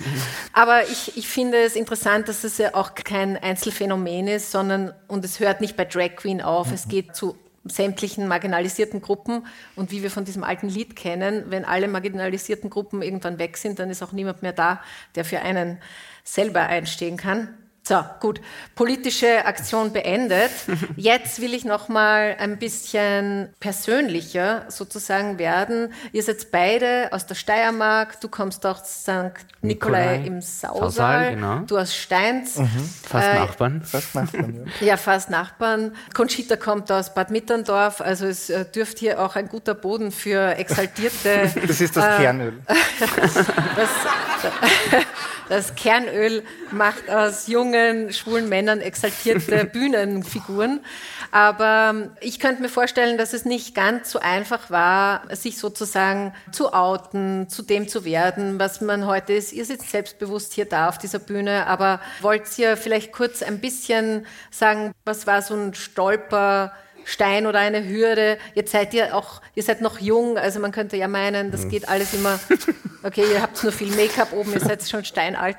Aber 0.53 0.85
ich, 0.85 1.17
ich 1.17 1.29
finde 1.29 1.59
es 1.59 1.77
interessant, 1.77 2.29
dass 2.29 2.45
es 2.45 2.59
ja 2.59 2.75
auch 2.75 2.95
kein 2.95 3.37
Einzelfenomen 3.37 4.29
ist, 4.29 4.51
sondern, 4.51 4.93
und 5.09 5.25
es 5.25 5.41
hört 5.41 5.61
nicht 5.61 5.77
bei 5.77 5.85
Drag 5.85 6.17
Queen 6.17 6.43
auf, 6.43 6.73
es 6.73 6.89
geht 6.89 7.17
zu 7.17 7.37
sämtlichen 7.65 8.27
marginalisierten 8.27 9.01
Gruppen. 9.01 9.47
Und 9.77 9.91
wie 9.91 10.03
wir 10.03 10.11
von 10.11 10.25
diesem 10.25 10.45
alten 10.45 10.69
Lied 10.69 10.97
kennen, 10.97 11.45
wenn 11.49 11.65
alle 11.65 11.89
marginalisierten 11.89 12.71
Gruppen 12.71 13.03
irgendwann 13.03 13.39
weg 13.39 13.57
sind, 13.57 13.79
dann 13.79 13.91
ist 13.91 14.03
auch 14.03 14.13
niemand 14.13 14.43
mehr 14.43 14.53
da, 14.53 14.81
der 15.15 15.25
für 15.25 15.41
einen 15.41 15.79
selber 16.25 16.61
einstehen 16.61 17.17
kann. 17.17 17.55
So, 17.93 18.05
gut. 18.21 18.41
Politische 18.75 19.45
Aktion 19.45 19.93
beendet. 19.93 20.51
Jetzt 20.97 21.43
will 21.43 21.53
ich 21.53 21.67
noch 21.67 21.89
mal 21.89 22.37
ein 22.39 22.59
bisschen 22.59 23.53
persönlicher 23.61 24.65
sozusagen 24.69 25.39
werden. 25.39 25.93
Ihr 26.13 26.23
seid 26.23 26.51
beide 26.51 27.09
aus 27.13 27.27
der 27.27 27.35
Steiermark. 27.35 28.19
Du 28.21 28.29
kommst 28.29 28.65
aus 28.65 29.03
St. 29.03 29.09
Nikolai, 29.61 30.17
Nikolai 30.17 30.27
im 30.27 30.41
Sausal. 30.41 30.81
Sausal 30.81 31.35
genau. 31.35 31.59
Du 31.67 31.77
aus 31.77 31.95
Steins. 31.95 32.57
Mhm. 32.57 32.91
Fast 33.03 33.29
äh, 33.29 33.35
Nachbarn. 33.35 33.83
Fast 33.83 34.15
Nachbarn, 34.15 34.67
ja. 34.81 34.87
ja. 34.87 34.97
fast 34.97 35.29
Nachbarn. 35.29 35.95
Conchita 36.15 36.57
kommt 36.57 36.91
aus 36.91 37.13
Bad 37.13 37.31
Mitterndorf. 37.31 38.01
Also 38.01 38.27
es 38.27 38.49
äh, 38.49 38.65
dürfte 38.65 39.01
hier 39.01 39.21
auch 39.21 39.37
ein 39.37 39.49
guter 39.49 39.75
Boden 39.75 40.13
für 40.13 40.57
exaltierte... 40.57 41.53
das 41.67 41.81
ist 41.81 41.95
das 41.95 42.05
äh, 42.07 42.23
Kernöl. 42.23 42.55
das, 42.67 43.47
das 45.49 45.75
Kernöl 45.75 46.43
macht 46.71 47.11
aus 47.11 47.47
jungen, 47.47 48.13
schwulen 48.13 48.49
Männern 48.49 48.81
exaltierte 48.81 49.65
Bühnenfiguren. 49.73 50.81
Aber 51.31 51.93
ähm, 51.95 52.11
ich 52.21 52.39
könnte 52.39 52.63
mir 52.63 52.69
vorstellen, 52.69 53.19
dass 53.19 53.33
es 53.33 53.45
nicht 53.45 53.75
ganz 53.75 54.11
so 54.11 54.19
einfach 54.19 54.71
war, 54.71 55.23
sich 55.35 55.59
sozusagen 55.59 56.35
zu 56.51 56.73
outen, 56.73 57.49
zu 57.49 57.63
dem 57.63 57.89
zu 57.89 58.05
werden, 58.05 58.59
was 58.59 58.81
man 58.81 59.07
heute 59.07 59.33
ist. 59.33 59.53
Ihr 59.53 59.65
sitzt 59.65 59.91
selbstbewusst 59.91 60.53
hier 60.53 60.67
da 60.67 60.89
auf 60.89 60.99
dieser 60.99 61.19
Bühne, 61.19 61.67
aber 61.67 62.01
wollt 62.21 62.59
ihr 62.59 62.77
vielleicht 62.77 63.13
kurz 63.13 63.43
ein 63.43 63.61
bisschen 63.61 64.27
sagen, 64.51 64.93
was 65.05 65.27
war 65.27 65.43
so 65.43 65.55
ein 65.55 65.75
Stolper, 65.75 66.73
Stein 67.05 67.47
oder 67.47 67.59
eine 67.59 67.87
Hürde. 67.87 68.39
Jetzt 68.55 68.73
seid 68.73 68.95
ihr 68.95 69.15
auch, 69.15 69.41
ihr 69.55 69.63
seid 69.63 69.81
noch 69.81 69.99
jung, 70.01 70.39
also 70.39 70.61
man 70.61 70.73
könnte 70.73 70.97
ja 70.97 71.09
meinen, 71.09 71.51
das 71.51 71.69
geht 71.69 71.89
alles 71.89 72.15
immer, 72.15 72.39
okay, 73.03 73.25
ihr 73.33 73.43
habt 73.43 73.63
nur 73.63 73.73
viel 73.73 73.95
Make-up 73.95 74.33
oben, 74.33 74.53
ihr 74.53 74.61
seid 74.61 74.89
schon 74.89 75.05
steinalt. 75.05 75.57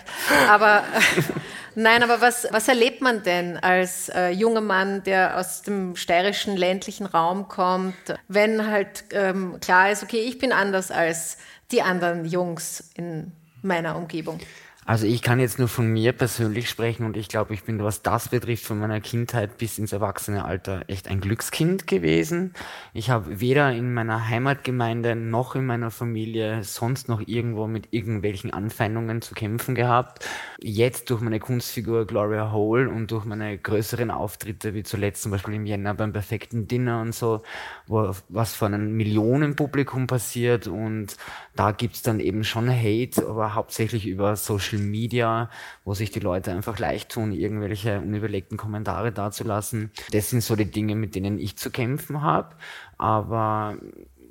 Aber 0.50 0.84
nein, 1.76 2.04
aber 2.04 2.22
was, 2.22 2.48
was 2.52 2.68
erlebt 2.68 3.02
man 3.02 3.24
denn 3.24 3.58
als 3.58 4.10
äh, 4.10 4.30
junger 4.30 4.62
Mann, 4.62 5.04
der 5.04 5.38
aus 5.38 5.62
dem 5.62 5.96
steirischen 5.96 6.58
ländlichen 6.58 7.06
Raum 7.06 7.48
kommt, 7.48 7.96
wenn 8.28 8.68
halt 8.68 9.06
ähm, 9.12 9.60
klar 9.62 9.92
ist, 9.92 10.04
okay, 10.04 10.22
ich 10.22 10.38
bin 10.38 10.52
anders 10.52 10.92
als 10.92 11.38
die 11.72 11.82
anderen 11.82 12.26
Jungs 12.26 12.92
in 12.96 13.32
meiner 13.62 13.96
Umgebung? 13.96 14.40
Also 14.86 15.08
ich 15.08 15.22
kann 15.22 15.40
jetzt 15.40 15.60
nur 15.60 15.68
von 15.70 15.88
mir 15.88 16.12
persönlich 16.12 16.70
sprechen 16.70 17.06
und 17.06 17.16
ich 17.16 17.30
glaube, 17.30 17.54
ich 17.54 17.64
bin, 17.64 17.82
was 17.84 18.02
das 18.02 18.30
betrifft, 18.30 18.66
von 18.66 18.80
meiner 18.80 19.00
Kindheit 19.00 19.58
bis 19.58 19.78
ins 19.78 19.94
Erwachsenealter 19.94 20.84
echt 20.88 21.08
ein 21.08 21.22
Glückskind 21.22 21.88
gewesen. 21.88 22.54
Ich 22.94 23.10
habe 23.10 23.40
weder 23.40 23.72
in 23.72 23.94
meiner 23.94 24.28
Heimatgemeinde 24.28 25.16
noch 25.16 25.56
in 25.56 25.66
meiner 25.66 25.90
Familie 25.90 26.64
sonst 26.64 27.08
noch 27.08 27.22
irgendwo 27.26 27.68
mit 27.68 27.88
irgendwelchen 27.92 28.52
Anfeindungen 28.52 29.22
zu 29.22 29.36
kämpfen 29.36 29.74
gehabt. 29.74 30.28
Jetzt 30.60 31.10
durch 31.10 31.22
meine 31.22 31.40
Kunstfigur 31.40 32.06
Gloria 32.06 32.52
Hole 32.52 32.90
und 32.90 33.12
durch 33.12 33.24
meine 33.24 33.58
größeren 33.58 34.12
Auftritte, 34.12 34.74
wie 34.74 34.84
zuletzt 34.84 35.24
zum 35.24 35.32
Beispiel 35.32 35.54
im 35.54 35.66
Jänner 35.66 35.94
beim 35.94 36.12
perfekten 36.12 36.68
Dinner 36.68 37.02
und 37.02 37.16
so, 37.16 37.42
wo 37.88 38.14
was 38.28 38.54
vor 38.54 38.68
einem 38.68 38.98
Millionenpublikum 38.98 40.08
passiert 40.08 40.68
und 40.68 41.16
da 41.56 41.72
gibt's 41.72 42.02
dann 42.02 42.20
eben 42.20 42.44
schon 42.44 42.70
Hate, 42.70 43.26
aber 43.28 43.54
hauptsächlich 43.54 44.08
über 44.08 44.36
Social 44.74 44.86
Media, 44.86 45.50
wo 45.84 45.94
sich 45.94 46.12
die 46.12 46.20
Leute 46.20 46.52
einfach 46.52 46.80
leicht 46.80 47.10
tun, 47.10 47.32
irgendwelche 47.32 48.00
unüberlegten 48.00 48.58
Kommentare 48.58 49.12
dazulassen. 49.12 49.92
Das 50.12 50.30
sind 50.30 50.42
so 50.42 50.56
die 50.56 50.70
Dinge, 50.70 50.96
mit 50.96 51.16
denen 51.16 51.40
ich 51.40 51.58
zu 51.58 51.70
kämpfen 51.70 52.22
habe. 52.22 52.56
Aber 52.98 53.78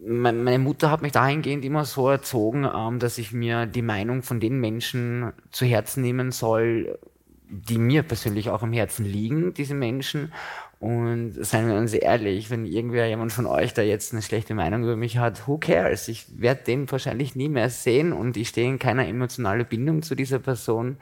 meine 0.05 0.59
Mutter 0.59 0.91
hat 0.91 1.03
mich 1.03 1.13
dahingehend 1.13 1.65
immer 1.65 1.85
so 1.85 2.09
erzogen, 2.09 2.69
ähm, 2.75 2.99
dass 2.99 3.19
ich 3.19 3.33
mir 3.33 3.67
die 3.67 3.83
Meinung 3.83 4.23
von 4.23 4.41
den 4.41 4.59
Menschen 4.59 5.33
zu 5.51 5.65
Herzen 5.65 6.03
nehmen 6.03 6.33
soll, 6.33 6.99
die 7.53 7.79
mir 7.79 8.03
persönlich 8.03 8.51
auch 8.51 8.63
am 8.63 8.73
Herzen 8.73 9.05
liegen, 9.05 9.55
diese 9.55 9.75
Menschen, 9.75 10.33
und 10.83 11.35
seien 11.35 11.69
wir 11.69 11.77
uns 11.77 11.95
ehrlich, 11.95 12.51
wenn 12.51 12.67
irgendwer 12.67 13.07
jemand 13.07 13.33
von 13.33 13.47
euch 13.47 13.73
da 13.73 13.83
jetzt 13.83 14.13
eine 14.13 14.21
schlechte 14.21 14.53
Meinung 14.53 14.83
über 14.83 14.97
mich 14.97 15.17
hat, 15.17 15.47
who 15.47 15.57
cares? 15.57 16.09
Ich 16.09 16.27
werde 16.41 16.65
den 16.65 16.91
wahrscheinlich 16.91 17.37
nie 17.37 17.49
mehr 17.49 17.71
sehen 17.71 18.13
und 18.13 18.37
ich 18.37 18.49
stehe 18.49 18.69
in 18.69 18.81
keiner 18.81 19.07
emotionalen 19.07 19.65
Bindung 19.65 20.03
zu 20.03 20.17
dieser 20.17 20.41
Person. 20.41 20.97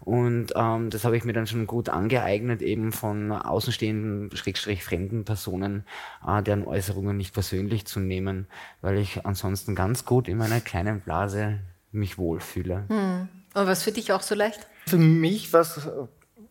Und 0.00 0.54
ähm, 0.56 0.88
das 0.88 1.04
habe 1.04 1.18
ich 1.18 1.24
mir 1.24 1.34
dann 1.34 1.46
schon 1.46 1.66
gut 1.66 1.90
angeeignet, 1.90 2.62
eben 2.62 2.92
von 2.92 3.30
außenstehenden, 3.30 4.34
schrägstrich 4.34 4.82
fremden 4.82 5.26
Personen, 5.26 5.84
äh, 6.26 6.42
deren 6.42 6.66
Äußerungen 6.66 7.18
nicht 7.18 7.34
persönlich 7.34 7.84
zu 7.84 8.00
nehmen, 8.00 8.46
weil 8.80 8.96
ich 8.96 9.26
ansonsten 9.26 9.74
ganz 9.74 10.06
gut 10.06 10.28
in 10.28 10.38
meiner 10.38 10.60
kleinen 10.60 11.00
Blase 11.00 11.58
mich 11.92 12.16
wohlfühle. 12.16 12.84
Hm. 12.88 13.28
Und 13.52 13.66
was 13.66 13.82
für 13.82 13.92
dich 13.92 14.12
auch 14.12 14.22
so 14.22 14.34
leicht? 14.34 14.66
Für 14.88 14.98
mich 14.98 15.52
war 15.52 15.62
es 15.62 15.88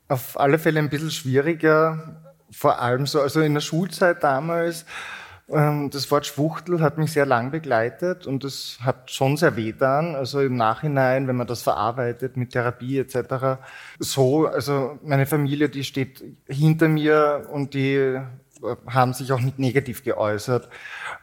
auf 0.07 0.39
alle 0.39 0.59
Fälle 0.59 0.79
ein 0.79 0.89
bisschen 0.89 1.11
schwieriger, 1.11 2.21
vor 2.51 2.79
allem 2.79 3.05
so, 3.05 3.21
also 3.21 3.41
in 3.41 3.53
der 3.53 3.61
Schulzeit 3.61 4.23
damals, 4.23 4.85
ähm, 5.47 5.89
das 5.91 6.09
Wort 6.09 6.25
Schwuchtel 6.25 6.81
hat 6.81 6.97
mich 6.97 7.11
sehr 7.11 7.25
lang 7.25 7.51
begleitet 7.51 8.25
und 8.25 8.43
das 8.43 8.79
hat 8.81 9.11
schon 9.11 9.37
sehr 9.37 9.55
wehtan. 9.55 10.15
Also 10.15 10.41
im 10.41 10.55
Nachhinein, 10.55 11.27
wenn 11.27 11.35
man 11.35 11.47
das 11.47 11.61
verarbeitet 11.61 12.35
mit 12.35 12.51
Therapie 12.51 12.97
etc. 12.97 13.59
So, 13.99 14.47
also 14.47 14.99
meine 15.03 15.25
Familie, 15.25 15.69
die 15.69 15.83
steht 15.83 16.23
hinter 16.47 16.87
mir 16.87 17.47
und 17.51 17.73
die 17.73 17.95
äh, 17.95 18.21
haben 18.87 19.13
sich 19.13 19.31
auch 19.31 19.41
nicht 19.41 19.59
negativ 19.59 20.03
geäußert. 20.03 20.67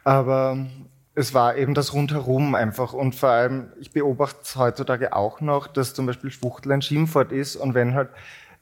Aber 0.05 0.67
es 1.15 1.33
war 1.33 1.55
eben 1.57 1.73
das 1.73 1.93
Rundherum 1.93 2.55
einfach. 2.55 2.93
Und 2.93 3.15
vor 3.15 3.29
allem, 3.29 3.71
ich 3.79 3.91
beobachte 3.91 4.39
es 4.43 4.55
heutzutage 4.55 5.15
auch 5.15 5.41
noch, 5.41 5.67
dass 5.67 5.93
zum 5.93 6.05
Beispiel 6.05 6.31
Schwuchtel 6.31 6.71
ein 6.71 6.81
Schimpfwort 6.81 7.31
ist 7.31 7.55
und 7.55 7.73
wenn 7.73 7.93
halt 7.93 8.09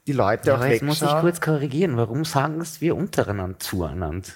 die 0.07 0.13
Leute 0.13 0.49
ja, 0.49 0.57
auch 0.57 0.65
jetzt 0.65 0.83
muss 0.83 1.01
ich 1.01 1.09
kurz 1.19 1.39
korrigieren. 1.39 1.95
Warum 1.95 2.25
sagen 2.25 2.59
es 2.59 2.81
wir 2.81 2.95
untereinander 2.95 3.59
zueinander? 3.59 4.27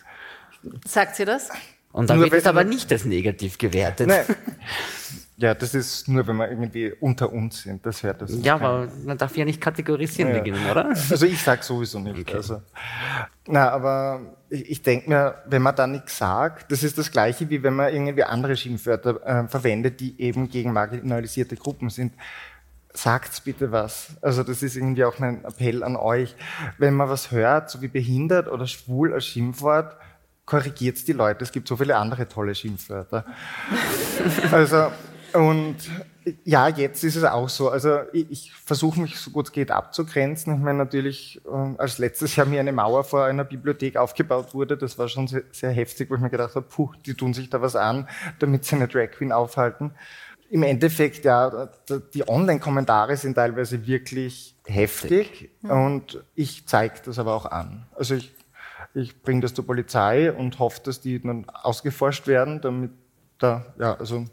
Sagt 0.86 1.16
sie 1.16 1.26
das? 1.26 1.50
Und 1.92 2.10
dann 2.10 2.18
Nur 2.18 2.26
wird 2.26 2.42
es 2.42 2.48
aber 2.48 2.64
nicht 2.64 2.92
als 2.92 3.06
negativ 3.06 3.58
gewertet. 3.58 4.08
Nein. 4.08 4.26
Ja, 5.38 5.54
das 5.54 5.76
ist 5.76 6.08
nur, 6.08 6.26
wenn 6.28 6.38
wir 6.38 6.50
irgendwie 6.50 6.94
unter 6.94 7.34
uns 7.34 7.64
sind. 7.64 7.86
Das 7.86 8.04
hört 8.04 8.22
das. 8.22 8.34
Ja, 8.42 8.56
aber 8.56 8.88
man 9.04 9.18
darf 9.18 9.36
ja 9.36 9.44
nicht 9.44 9.60
kategorisieren 9.60 10.32
ja. 10.32 10.40
beginnen, 10.40 10.66
oder? 10.72 10.88
Also 10.88 11.26
ich 11.26 11.42
sag 11.44 11.62
sowieso 11.64 12.00
nicht. 12.00 12.18
Okay. 12.18 12.36
Also, 12.36 12.62
na, 13.46 13.70
aber 13.70 14.38
ich, 14.50 14.70
ich 14.70 14.82
denke 14.82 15.10
mir, 15.10 15.36
wenn 15.46 15.62
man 15.62 15.76
da 15.76 15.88
nichts 15.88 16.18
sagt, 16.18 16.72
das 16.72 16.84
ist 16.84 16.98
das 16.98 17.12
Gleiche, 17.12 17.50
wie 17.50 17.64
wenn 17.64 17.76
man 17.76 17.94
irgendwie 17.94 18.24
andere 18.24 18.56
Schimpfwörter 18.56 19.26
äh, 19.26 19.48
verwendet, 19.50 20.00
die 20.00 20.20
eben 20.22 20.50
gegen 20.50 20.72
marginalisierte 20.72 21.58
Gruppen 21.58 21.90
sind 21.90 22.14
sagt's 22.98 23.42
bitte 23.42 23.74
was. 23.74 24.16
Also 24.22 24.44
das 24.44 24.64
ist 24.64 24.78
irgendwie 24.78 25.04
auch 25.04 25.20
mein 25.20 25.44
Appell 25.44 25.84
an 25.84 25.96
euch. 25.96 26.36
Wenn 26.78 26.94
man 26.94 27.10
was 27.10 27.32
hört, 27.32 27.70
so 27.70 27.82
wie 27.82 27.88
behindert 27.88 28.48
oder 28.48 28.68
schwul 28.68 29.14
als 29.14 29.26
Schimpfwort, 29.26 29.98
korrigiert's 30.46 31.06
die 31.06 31.14
Leute. 31.14 31.44
Es 31.44 31.52
gibt 31.52 31.68
so 31.68 31.76
viele 31.76 31.98
andere 31.98 32.28
tolle 32.28 32.56
Schimpfwörter. 32.56 33.26
also, 34.52 34.92
und 35.36 35.76
ja, 36.44 36.68
jetzt 36.68 37.04
ist 37.04 37.16
es 37.16 37.24
auch 37.24 37.50
so. 37.50 37.70
Also 37.70 38.00
ich, 38.14 38.32
ich 38.32 38.52
versuche 38.54 39.00
mich 39.00 39.18
so 39.20 39.30
gut 39.30 39.48
es 39.48 39.52
geht 39.52 39.70
abzugrenzen. 39.70 40.56
Ich 40.56 40.60
meine 40.60 40.80
natürlich, 40.80 41.40
äh, 41.46 41.76
als 41.78 42.00
letztes 42.00 42.36
Jahr 42.36 42.48
mir 42.48 42.60
eine 42.60 42.72
Mauer 42.72 43.04
vor 43.04 43.26
einer 43.26 43.44
Bibliothek 43.44 43.98
aufgebaut 43.98 44.54
wurde, 44.54 44.78
das 44.78 44.98
war 44.98 45.08
schon 45.08 45.28
sehr, 45.28 45.44
sehr 45.52 45.72
heftig, 45.72 46.10
wo 46.10 46.16
ich 46.16 46.22
mir 46.22 46.30
gedacht 46.32 46.56
habe, 46.56 46.66
puh, 46.68 46.92
die 47.06 47.14
tun 47.14 47.34
sich 47.34 47.50
da 47.50 47.62
was 47.62 47.76
an, 47.76 48.08
damit 48.40 48.66
sie 48.66 48.76
eine 48.76 48.88
Drag 48.88 49.12
Queen 49.12 49.32
aufhalten 49.32 49.92
im 50.50 50.64
Endeffekt, 50.64 51.26
ja, 51.26 51.70
die 52.14 52.28
Online-Kommentare 52.28 53.18
sind 53.18 53.36
teilweise 53.36 53.86
wirklich 53.88 54.56
heftig 54.66 55.52
mhm. 55.62 55.70
und 55.70 56.24
ich 56.36 56.68
zeige 56.68 56.96
das 57.04 57.20
aber 57.20 57.34
auch 57.34 57.46
an. 57.46 57.88
Also 57.96 58.16
ich, 58.16 58.34
ich 58.94 59.22
bringe 59.22 59.42
das 59.42 59.54
zur 59.54 59.66
Polizei 59.66 60.32
und 60.32 60.60
hoffe, 60.60 60.82
dass 60.84 61.02
die 61.02 61.22
dann 61.22 61.50
ausgeforscht 61.50 62.28
werden, 62.28 62.62
damit 62.62 62.92
da, 63.40 63.66
ja, 63.80 63.96
also 63.96 64.26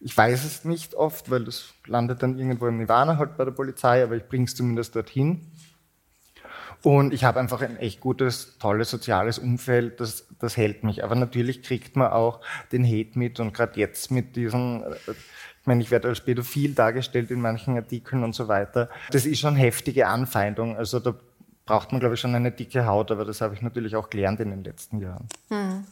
ich 0.00 0.16
weiß 0.16 0.44
es 0.44 0.64
nicht 0.64 0.94
oft, 0.94 1.30
weil 1.30 1.44
das 1.44 1.72
landet 1.86 2.22
dann 2.22 2.38
irgendwo 2.38 2.66
im 2.66 2.78
Nirvana 2.78 3.18
halt 3.18 3.36
bei 3.36 3.44
der 3.44 3.52
Polizei, 3.52 4.02
aber 4.02 4.16
ich 4.16 4.28
bringe 4.28 4.44
es 4.44 4.54
zumindest 4.54 4.94
dorthin. 4.94 5.50
Und 6.82 7.14
ich 7.14 7.24
habe 7.24 7.40
einfach 7.40 7.62
ein 7.62 7.78
echt 7.78 8.00
gutes, 8.00 8.58
tolles 8.58 8.90
soziales 8.90 9.38
Umfeld, 9.38 9.98
das, 9.98 10.26
das 10.38 10.56
hält 10.56 10.84
mich. 10.84 11.02
Aber 11.02 11.14
natürlich 11.14 11.62
kriegt 11.62 11.96
man 11.96 12.12
auch 12.12 12.40
den 12.70 12.84
Hate 12.84 13.18
mit 13.18 13.40
und 13.40 13.54
gerade 13.54 13.80
jetzt 13.80 14.10
mit 14.10 14.36
diesen 14.36 14.82
äh, 14.84 15.14
ich 15.66 15.68
meine, 15.68 15.82
ich 15.82 15.90
werde 15.90 16.06
als 16.06 16.20
pädophil 16.20 16.74
dargestellt 16.74 17.32
in 17.32 17.40
manchen 17.40 17.74
Artikeln 17.74 18.22
und 18.22 18.36
so 18.36 18.46
weiter. 18.46 18.88
Das 19.10 19.26
ist 19.26 19.40
schon 19.40 19.56
heftige 19.56 20.06
Anfeindung. 20.06 20.76
Also 20.76 21.00
da 21.00 21.16
braucht 21.64 21.90
man, 21.90 21.98
glaube 21.98 22.14
ich, 22.14 22.20
schon 22.20 22.36
eine 22.36 22.52
dicke 22.52 22.86
Haut, 22.86 23.10
aber 23.10 23.24
das 23.24 23.40
habe 23.40 23.52
ich 23.54 23.62
natürlich 23.62 23.96
auch 23.96 24.08
gelernt 24.08 24.38
in 24.38 24.50
den 24.50 24.62
letzten 24.62 25.00
Jahren. 25.00 25.26
Hm. 25.48 25.84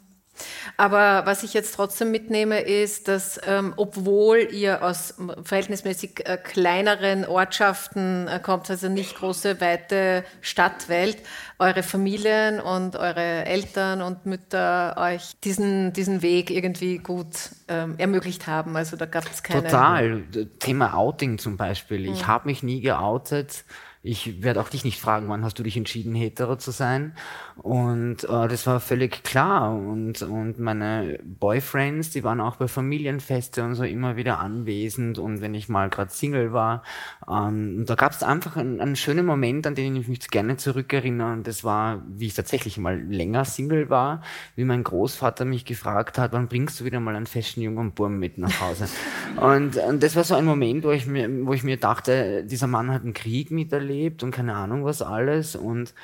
Aber 0.77 1.27
was 1.27 1.43
ich 1.43 1.55
jetzt 1.55 1.75
trotzdem 1.75 2.11
mitnehme, 2.11 2.61
ist, 2.61 3.09
dass 3.09 3.41
ähm, 3.47 3.75
obwohl 3.77 4.49
ihr 4.51 4.83
aus 4.83 5.15
verhältnismäßig 5.43 6.27
äh, 6.27 6.37
kleineren 6.37 7.25
Ortschaften 7.25 8.29
äh, 8.29 8.41
kommt, 8.41 8.71
also 8.71 8.89
nicht 8.89 9.17
große, 9.17 9.61
weite 9.61 10.25
Stadtwelt, 10.41 11.19
eure 11.59 11.83
Familien 11.83 12.61
und 12.61 12.97
eure 12.97 13.45
Eltern 13.45 14.03
und 14.03 14.27
Mütter 14.27 14.97
euch 14.97 15.39
diesen, 15.45 15.93
diesen 15.93 16.23
Weg 16.23 16.51
irgendwie 16.51 16.99
gut 16.99 17.51
ähm, 17.69 17.95
ermöglicht 17.99 18.47
haben. 18.47 18.77
Also 18.77 18.97
da 18.97 19.07
gab 19.07 19.31
es 19.31 19.43
keine... 19.43 19.63
Total. 19.63 20.23
Thema 20.59 20.95
Outing 20.95 21.39
zum 21.39 21.57
Beispiel. 21.57 22.07
Ich 22.07 22.21
hm. 22.21 22.27
habe 22.27 22.49
mich 22.49 22.63
nie 22.63 22.81
geoutet. 22.81 23.65
Ich 24.07 24.43
werde 24.43 24.61
auch 24.61 24.69
dich 24.69 24.85
nicht 24.85 25.01
fragen, 25.01 25.31
wann 25.31 25.43
hast 25.45 25.59
du 25.59 25.63
dich 25.63 25.79
entschieden, 25.79 26.15
hetero 26.15 26.57
zu 26.57 26.73
sein. 26.73 27.15
Und 27.57 28.25
äh, 28.25 28.49
das 28.49 28.67
war 28.67 28.79
völlig 28.79 29.23
klar. 29.23 29.75
Und, 29.75 30.21
und 30.21 30.59
meine 30.59 31.21
Boyfriends, 31.25 32.11
die 32.11 32.23
waren 32.23 32.39
auch 32.43 32.57
bei 32.57 32.69
Familienfeste 32.69 33.65
und 33.65 33.77
so 33.77 33.83
immer 33.83 34.17
wieder 34.17 34.41
anwesend. 34.41 35.19
Und 35.19 35.41
wenn 35.41 35.55
ich 35.55 35.71
mal 35.71 35.89
gerade 35.89 36.11
Single 36.11 36.53
war, 36.53 36.83
ähm, 37.27 37.87
da 37.87 37.95
gab 37.95 38.13
es 38.13 38.23
einfach 38.23 38.59
einen, 38.59 38.83
einen, 38.83 38.97
schönen 38.97 39.25
Moment, 39.25 39.67
an 39.67 39.75
den 39.75 39.97
ich 39.97 40.07
mich 40.07 40.29
gerne 40.29 40.59
zurückerinnere. 40.59 41.33
Und 41.33 41.47
das 41.47 41.65
war, 41.65 42.03
wie 42.07 42.27
ich 42.27 42.35
tatsächlich 42.35 42.77
mal 42.77 43.01
länger 43.01 43.47
Single 43.47 43.89
war, 43.89 44.21
wie 44.55 44.65
mein 44.65 44.85
Großvater 44.85 45.47
mich 45.47 45.65
gefragt 45.65 46.19
hat, 46.19 46.35
wann 46.35 46.49
bringst 46.49 46.79
du 46.79 46.85
wieder 46.85 47.01
mal 47.01 47.17
einen 47.17 47.25
festen 47.25 47.63
jungen 47.63 47.93
Burm 47.93 48.19
mit 48.19 48.37
nach 48.37 48.61
Hause? 48.61 48.87
und, 49.41 49.79
und 49.79 50.03
das 50.03 50.15
war 50.15 50.25
so 50.25 50.35
ein 50.35 50.45
Moment, 50.45 50.85
wo 50.85 50.91
ich 50.91 51.07
mir, 51.07 51.27
wo 51.47 51.55
ich 51.55 51.65
mir 51.65 51.79
dachte, 51.79 52.45
dieser 52.45 52.67
Mann 52.67 52.91
hat 52.91 53.03
einen 53.03 53.15
Krieg 53.15 53.51
miterlebt 53.51 53.94
erlebt 53.95 54.23
und 54.23 54.31
keine 54.33 54.55
Ahnung 54.55 54.85
was 54.85 55.03
alles 55.03 55.57
und 55.57 55.95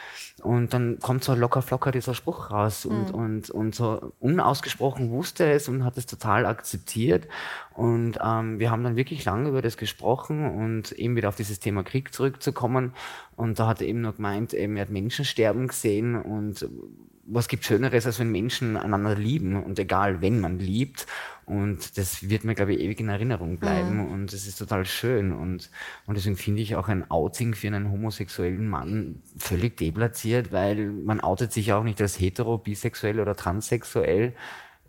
und 0.43 0.73
dann 0.73 0.99
kommt 1.01 1.23
so 1.23 1.35
locker 1.35 1.61
flocker 1.61 1.93
dieser 1.93 2.15
Spruch 2.15 2.51
raus 2.51 2.87
und, 2.87 3.09
mhm. 3.09 3.15
und, 3.15 3.51
und 3.51 3.75
so 3.75 4.13
unausgesprochen 4.21 5.11
wusste 5.11 5.51
es 5.51 5.69
und 5.69 5.85
hat 5.85 5.99
es 5.99 6.07
total 6.07 6.47
akzeptiert. 6.47 7.29
Und 7.75 8.19
ähm, 8.25 8.59
wir 8.59 8.71
haben 8.71 8.83
dann 8.83 8.97
wirklich 8.97 9.25
lange 9.27 9.51
über 9.51 9.61
das 9.61 9.77
gesprochen 9.77 10.49
und 10.51 10.93
eben 10.93 11.15
wieder 11.17 11.29
auf 11.29 11.37
dieses 11.37 11.61
Thema 11.61 11.83
Krieg 11.83 12.15
zurückzukommen. 12.15 12.95
Und 13.37 13.59
da 13.59 13.67
hat 13.67 13.83
er 13.83 13.89
eben 13.89 14.01
nur 14.01 14.15
gemeint, 14.15 14.55
eben, 14.55 14.77
er 14.77 14.83
hat 14.83 14.91
Menschen 14.91 15.27
sterben 15.27 15.69
gesehen 15.69 16.17
und 16.17 16.67
was 17.33 17.47
gibt 17.47 17.65
Schöneres, 17.65 18.07
als 18.07 18.19
wenn 18.19 18.33
Menschen 18.33 18.77
einander 18.77 19.15
lieben 19.15 19.63
und 19.63 19.79
egal, 19.79 20.21
wenn 20.21 20.41
man 20.41 20.59
liebt. 20.59 21.07
Und 21.51 21.99
das 21.99 22.31
wird 22.31 22.45
mir, 22.45 22.55
glaube 22.55 22.75
ich, 22.75 22.81
ewig 22.81 23.01
in 23.01 23.09
Erinnerung 23.09 23.59
bleiben. 23.59 23.97
Mhm. 23.97 24.13
Und 24.13 24.33
das 24.33 24.47
ist 24.47 24.57
total 24.57 24.87
schön. 24.87 25.33
Und, 25.33 25.69
und 26.07 26.17
deswegen 26.17 26.37
finde 26.37 26.63
ich 26.63 26.77
auch 26.77 26.87
ein 26.87 27.11
Outing 27.11 27.55
für 27.55 27.67
einen 27.67 27.91
homosexuellen 27.91 28.69
Mann 28.69 29.21
völlig 29.37 29.77
deplatziert, 29.77 30.53
weil 30.53 30.87
man 30.87 31.21
outet 31.21 31.53
sich 31.53 31.73
auch 31.73 31.83
nicht 31.83 32.01
als 32.01 32.21
hetero, 32.21 32.57
bisexuell 32.59 33.19
oder 33.19 33.35
transsexuell. 33.35 34.35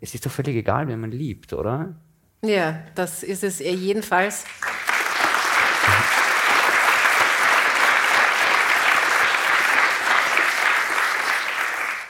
Es 0.00 0.14
ist 0.14 0.24
doch 0.24 0.30
völlig 0.30 0.54
egal, 0.54 0.86
wenn 0.86 1.00
man 1.00 1.10
liebt, 1.10 1.52
oder? 1.52 1.96
Ja, 2.44 2.80
das 2.94 3.24
ist 3.24 3.42
es 3.42 3.58
jedenfalls. 3.58 4.44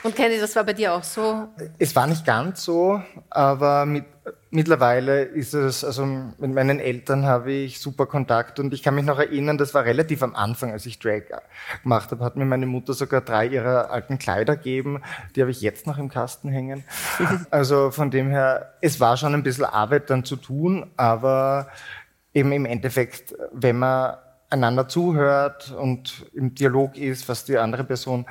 Und 0.03 0.17
Kenny, 0.17 0.39
das 0.41 0.57
war 0.57 0.65
bei 0.65 0.73
dir 0.73 0.95
auch 0.95 1.05
so? 1.05 1.49
Es 1.79 1.95
war 1.95 2.07
nicht 2.07 2.27
ganz 2.27 2.65
so, 2.65 3.01
aber 3.31 3.87
mit, 3.87 4.05
mittlerweile 4.51 5.23
ist 5.23 5.55
es, 5.55 5.85
also 5.85 6.05
mit 6.05 6.53
meinen 6.53 6.81
Eltern 6.81 7.25
habe 7.25 7.53
ich 7.53 7.79
super 7.79 8.07
Kontakt 8.07 8.59
und 8.59 8.75
ich 8.75 8.83
kann 8.83 8.97
mich 8.97 9.05
noch 9.05 9.21
erinnern, 9.21 9.59
das 9.59 9.75
war 9.75 9.85
relativ 9.85 10.23
am 10.25 10.35
Anfang, 10.35 10.73
als 10.73 10.87
ich 10.87 10.99
Drag 10.99 11.23
gemacht 11.83 12.11
habe, 12.11 12.25
hat 12.25 12.37
mir 12.37 12.45
meine 12.45 12.67
Mutter 12.67 12.95
sogar 12.95 13.21
drei 13.21 13.47
ihrer 13.47 13.91
alten 13.91 14.19
Kleider 14.19 14.57
gegeben, 14.57 15.03
die 15.37 15.41
habe 15.41 15.53
ich 15.53 15.61
jetzt 15.61 15.87
noch 15.87 15.99
im 15.99 16.09
Kasten 16.09 16.49
hängen. 16.49 16.85
Also 17.51 17.91
von 17.91 18.11
dem 18.11 18.31
her, 18.31 18.75
es 18.81 18.99
war 18.99 19.17
schon 19.17 19.35
ein 19.35 19.43
bisschen 19.43 19.65
Arbeit 19.65 20.11
dann 20.11 20.25
zu 20.25 20.37
tun, 20.37 20.91
aber 20.97 21.69
eben 22.35 22.51
im 22.53 22.65
Endeffekt, 22.65 23.35
wenn 23.53 23.79
man 23.79 24.17
einander 24.51 24.89
zuhört 24.89 25.71
und 25.71 26.27
im 26.35 26.55
Dialog 26.55 26.97
ist, 26.97 27.29
was 27.29 27.45
die 27.45 27.57
andere 27.57 27.85
Person 27.85 28.27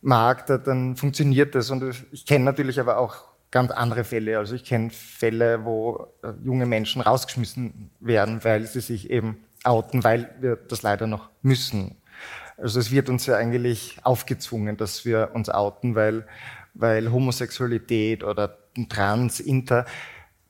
mag, 0.00 0.46
dann 0.46 0.96
funktioniert 0.96 1.54
das. 1.54 1.70
Und 1.70 1.84
ich 2.12 2.26
kenne 2.26 2.44
natürlich 2.44 2.80
aber 2.80 2.98
auch 2.98 3.30
ganz 3.50 3.70
andere 3.70 4.04
Fälle. 4.04 4.38
Also 4.38 4.54
ich 4.54 4.64
kenne 4.64 4.90
Fälle, 4.90 5.64
wo 5.64 6.06
äh, 6.22 6.32
junge 6.42 6.66
Menschen 6.66 7.02
rausgeschmissen 7.02 7.90
werden, 8.00 8.42
weil 8.44 8.66
sie 8.66 8.80
sich 8.80 9.10
eben 9.10 9.44
outen, 9.64 10.04
weil 10.04 10.34
wir 10.40 10.56
das 10.56 10.82
leider 10.82 11.06
noch 11.06 11.30
müssen. 11.42 11.96
Also 12.56 12.78
es 12.78 12.90
wird 12.90 13.08
uns 13.08 13.26
ja 13.26 13.36
eigentlich 13.36 13.98
aufgezwungen, 14.02 14.76
dass 14.76 15.04
wir 15.04 15.30
uns 15.34 15.48
outen, 15.48 15.94
weil, 15.94 16.26
weil 16.74 17.10
Homosexualität 17.10 18.22
oder 18.22 18.58
Trans, 18.88 19.40
Inter 19.40 19.86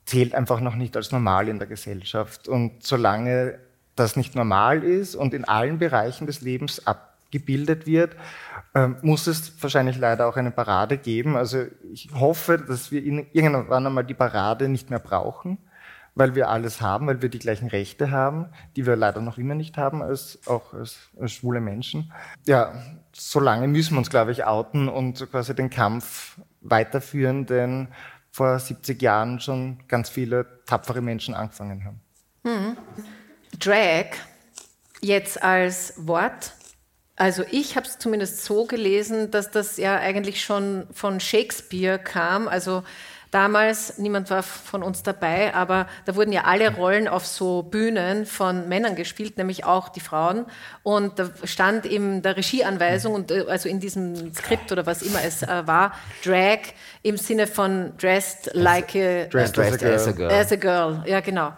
zählt 0.04 0.34
einfach 0.34 0.60
noch 0.60 0.74
nicht 0.74 0.96
als 0.96 1.12
normal 1.12 1.48
in 1.48 1.58
der 1.58 1.68
Gesellschaft. 1.68 2.48
Und 2.48 2.82
solange 2.84 3.60
das 3.96 4.16
nicht 4.16 4.34
normal 4.34 4.82
ist 4.82 5.14
und 5.14 5.34
in 5.34 5.44
allen 5.44 5.78
Bereichen 5.78 6.26
des 6.26 6.40
Lebens 6.40 6.86
abgebildet 7.30 7.86
wird, 7.86 8.16
ähm, 8.74 8.96
muss 9.02 9.26
es 9.26 9.52
wahrscheinlich 9.62 9.96
leider 9.96 10.26
auch 10.26 10.36
eine 10.36 10.50
Parade 10.50 10.98
geben. 10.98 11.36
Also 11.36 11.66
ich 11.92 12.10
hoffe, 12.14 12.58
dass 12.58 12.90
wir 12.90 13.02
irgendwann 13.02 13.86
einmal 13.86 14.04
die 14.04 14.14
Parade 14.14 14.68
nicht 14.68 14.90
mehr 14.90 14.98
brauchen, 14.98 15.58
weil 16.14 16.34
wir 16.34 16.48
alles 16.48 16.80
haben, 16.80 17.06
weil 17.06 17.22
wir 17.22 17.28
die 17.28 17.38
gleichen 17.38 17.68
Rechte 17.68 18.10
haben, 18.10 18.46
die 18.76 18.84
wir 18.86 18.96
leider 18.96 19.20
noch 19.20 19.38
immer 19.38 19.54
nicht 19.54 19.78
haben, 19.78 20.02
als, 20.02 20.40
auch 20.46 20.74
als, 20.74 21.10
als 21.20 21.32
schwule 21.32 21.60
Menschen. 21.60 22.12
Ja, 22.46 22.74
solange 23.12 23.68
müssen 23.68 23.94
wir 23.94 23.98
uns, 23.98 24.10
glaube 24.10 24.32
ich, 24.32 24.44
outen 24.44 24.88
und 24.88 25.30
quasi 25.30 25.54
den 25.54 25.70
Kampf 25.70 26.40
weiterführen, 26.60 27.46
den 27.46 27.88
vor 28.32 28.58
70 28.58 29.00
Jahren 29.00 29.40
schon 29.40 29.78
ganz 29.88 30.08
viele 30.08 30.46
tapfere 30.66 31.00
Menschen 31.00 31.34
angefangen 31.34 31.84
haben. 31.84 32.00
Hm. 32.44 32.76
Drag 33.58 34.06
jetzt 35.00 35.42
als 35.42 35.94
Wort 35.96 36.54
also 37.20 37.44
ich 37.50 37.76
habe 37.76 37.86
es 37.86 37.98
zumindest 37.98 38.46
so 38.46 38.64
gelesen, 38.64 39.30
dass 39.30 39.50
das 39.50 39.76
ja 39.76 39.98
eigentlich 39.98 40.42
schon 40.42 40.86
von 40.90 41.20
Shakespeare 41.20 41.98
kam. 41.98 42.48
Also 42.48 42.82
damals, 43.30 43.98
niemand 43.98 44.30
war 44.30 44.42
von 44.42 44.82
uns 44.82 45.02
dabei, 45.02 45.54
aber 45.54 45.86
da 46.04 46.16
wurden 46.16 46.32
ja 46.32 46.44
alle 46.44 46.74
Rollen 46.74 47.08
auf 47.08 47.26
so 47.26 47.62
Bühnen 47.62 48.26
von 48.26 48.68
Männern 48.68 48.96
gespielt, 48.96 49.38
nämlich 49.38 49.64
auch 49.64 49.88
die 49.88 50.00
Frauen. 50.00 50.46
Und 50.82 51.18
da 51.18 51.30
stand 51.44 51.86
in 51.86 52.22
der 52.22 52.36
Regieanweisung 52.36 53.14
und 53.14 53.30
äh, 53.30 53.44
also 53.48 53.68
in 53.68 53.80
diesem 53.80 54.34
Skript 54.34 54.72
oder 54.72 54.86
was 54.86 55.02
immer 55.02 55.22
es 55.24 55.42
äh, 55.42 55.66
war, 55.66 55.94
Drag 56.24 56.58
im 57.02 57.16
Sinne 57.16 57.46
von 57.46 57.92
dressed 57.96 58.50
like 58.54 58.94
a, 58.96 59.26
dressed, 59.26 59.56
dressed 59.56 59.84
as, 59.84 60.08
a 60.08 60.12
girl. 60.12 60.30
as 60.30 60.52
a 60.52 60.56
girl. 60.56 61.02
Ja, 61.06 61.20
genau. 61.20 61.52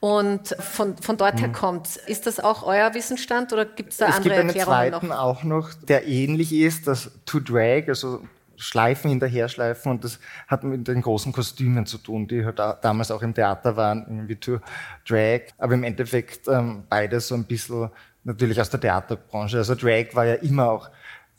Und 0.00 0.48
von, 0.58 0.96
von 0.96 1.16
dort 1.16 1.40
her 1.40 1.48
mhm. 1.48 1.52
kommt 1.52 1.96
Ist 2.08 2.26
das 2.26 2.40
auch 2.40 2.64
euer 2.64 2.92
Wissensstand 2.94 3.52
oder 3.52 3.64
gibt 3.64 3.92
es 3.92 3.98
da 3.98 4.08
es 4.08 4.16
andere 4.16 4.34
Erklärungen 4.34 4.50
noch? 4.50 4.54
Es 4.54 4.54
gibt 4.54 4.68
einen 4.72 5.00
zweiten 5.00 5.12
auch 5.12 5.42
noch, 5.44 5.74
der 5.74 6.08
ähnlich 6.08 6.52
ist, 6.52 6.88
das 6.88 7.12
To 7.24 7.38
Drag, 7.38 7.88
also 7.88 8.22
Schleifen 8.62 9.10
hinterher 9.10 9.48
schleifen 9.48 9.90
und 9.90 10.04
das 10.04 10.20
hat 10.46 10.62
mit 10.64 10.86
den 10.86 11.02
großen 11.02 11.32
Kostümen 11.32 11.84
zu 11.84 11.98
tun, 11.98 12.28
die 12.28 12.44
halt 12.44 12.58
damals 12.58 13.10
auch 13.10 13.22
im 13.22 13.34
Theater 13.34 13.76
waren, 13.76 14.06
irgendwie 14.08 14.36
To 14.36 14.60
Drag, 15.06 15.40
aber 15.58 15.74
im 15.74 15.84
Endeffekt 15.84 16.46
ähm, 16.48 16.84
beides 16.88 17.28
so 17.28 17.34
ein 17.34 17.44
bisschen 17.44 17.90
natürlich 18.24 18.60
aus 18.60 18.70
der 18.70 18.80
Theaterbranche. 18.80 19.58
Also 19.58 19.74
Drag 19.74 20.14
war 20.14 20.26
ja 20.26 20.34
immer 20.34 20.70
auch 20.70 20.90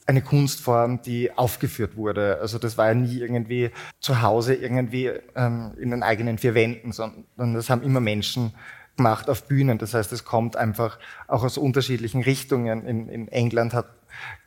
eine 0.06 0.22
Kunstform, 0.22 1.02
die 1.02 1.32
aufgeführt 1.32 1.96
wurde. 1.96 2.40
Also 2.42 2.60
das 2.60 2.78
war 2.78 2.88
ja 2.88 2.94
nie 2.94 3.20
irgendwie 3.20 3.72
zu 4.02 4.22
Hause 4.22 4.54
irgendwie 4.54 5.12
ähm, 5.36 5.74
in 5.80 5.92
den 5.92 6.04
eigenen 6.04 6.38
vier 6.38 6.56
Wänden, 6.56 6.92
sondern 6.92 7.54
das 7.54 7.70
haben 7.70 7.84
immer 7.84 8.02
Menschen 8.02 8.54
gemacht 8.98 9.30
auf 9.30 9.44
Bühnen. 9.44 9.78
Das 9.78 9.94
heißt, 9.94 10.12
es 10.12 10.26
kommt 10.26 10.56
einfach 10.56 10.98
auch 11.28 11.44
aus 11.44 11.58
unterschiedlichen 11.58 12.22
Richtungen. 12.22 12.86
In, 12.86 13.10
in 13.10 13.28
England 13.28 13.74
hat, 13.74 13.88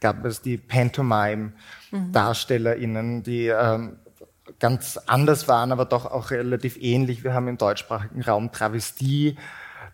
gab 0.00 0.24
es 0.24 0.40
die 0.42 0.56
Pantomime-DarstellerInnen, 0.56 3.22
die 3.22 3.48
ähm, 3.48 3.98
ganz 4.60 4.98
anders 5.06 5.48
waren, 5.48 5.72
aber 5.72 5.84
doch 5.84 6.06
auch 6.06 6.30
relativ 6.30 6.76
ähnlich. 6.80 7.24
Wir 7.24 7.34
haben 7.34 7.48
im 7.48 7.58
deutschsprachigen 7.58 8.22
Raum 8.22 8.52
Travestie, 8.52 9.36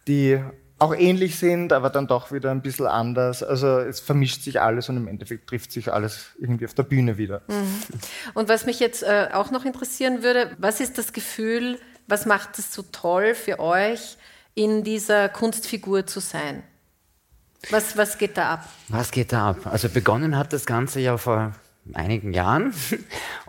die 0.07 0.39
auch 0.79 0.95
ähnlich 0.95 1.39
sind, 1.39 1.73
aber 1.73 1.91
dann 1.91 2.09
doch 2.09 2.33
wieder 2.33 2.51
ein 2.51 2.61
bisschen 2.61 2.87
anders. 2.87 3.43
Also 3.43 3.79
es 3.79 4.01
vermischt 4.01 4.43
sich 4.43 4.61
alles 4.61 4.89
und 4.89 4.97
im 4.97 5.07
Endeffekt 5.07 5.49
trifft 5.49 5.71
sich 5.71 5.93
alles 5.93 6.31
irgendwie 6.39 6.65
auf 6.65 6.75
der 6.75 6.83
Bühne 6.83 7.19
wieder. 7.19 7.43
Mhm. 7.47 7.85
Und 8.35 8.49
was 8.49 8.67
mich 8.67 8.81
jetzt 8.81 9.05
äh, 9.05 9.29
auch 9.33 9.53
noch 9.53 9.65
interessieren 9.65 10.25
würde, 10.25 10.51
was 10.59 10.81
ist 10.81 10.99
das 10.99 11.13
Gefühl, 11.13 11.79
was 12.09 12.27
macht 12.27 12.59
es 12.59 12.75
so 12.75 12.83
toll 12.83 13.35
für 13.35 13.61
euch, 13.61 14.19
in 14.55 14.85
dieser 14.85 15.29
Kunstfigur 15.29 16.07
zu 16.07 16.21
sein? 16.21 16.63
Was, 17.71 17.97
was 17.97 18.19
geht 18.19 18.37
da 18.37 18.55
ab? 18.55 18.69
Was 18.89 19.11
geht 19.11 19.33
da 19.33 19.51
ab? 19.51 19.67
Also 19.67 19.89
begonnen 19.89 20.37
hat 20.37 20.53
das 20.53 20.67
Ganze 20.67 21.01
ja 21.01 21.17
vor 21.17 21.53
einigen 21.95 22.33
Jahren. 22.33 22.73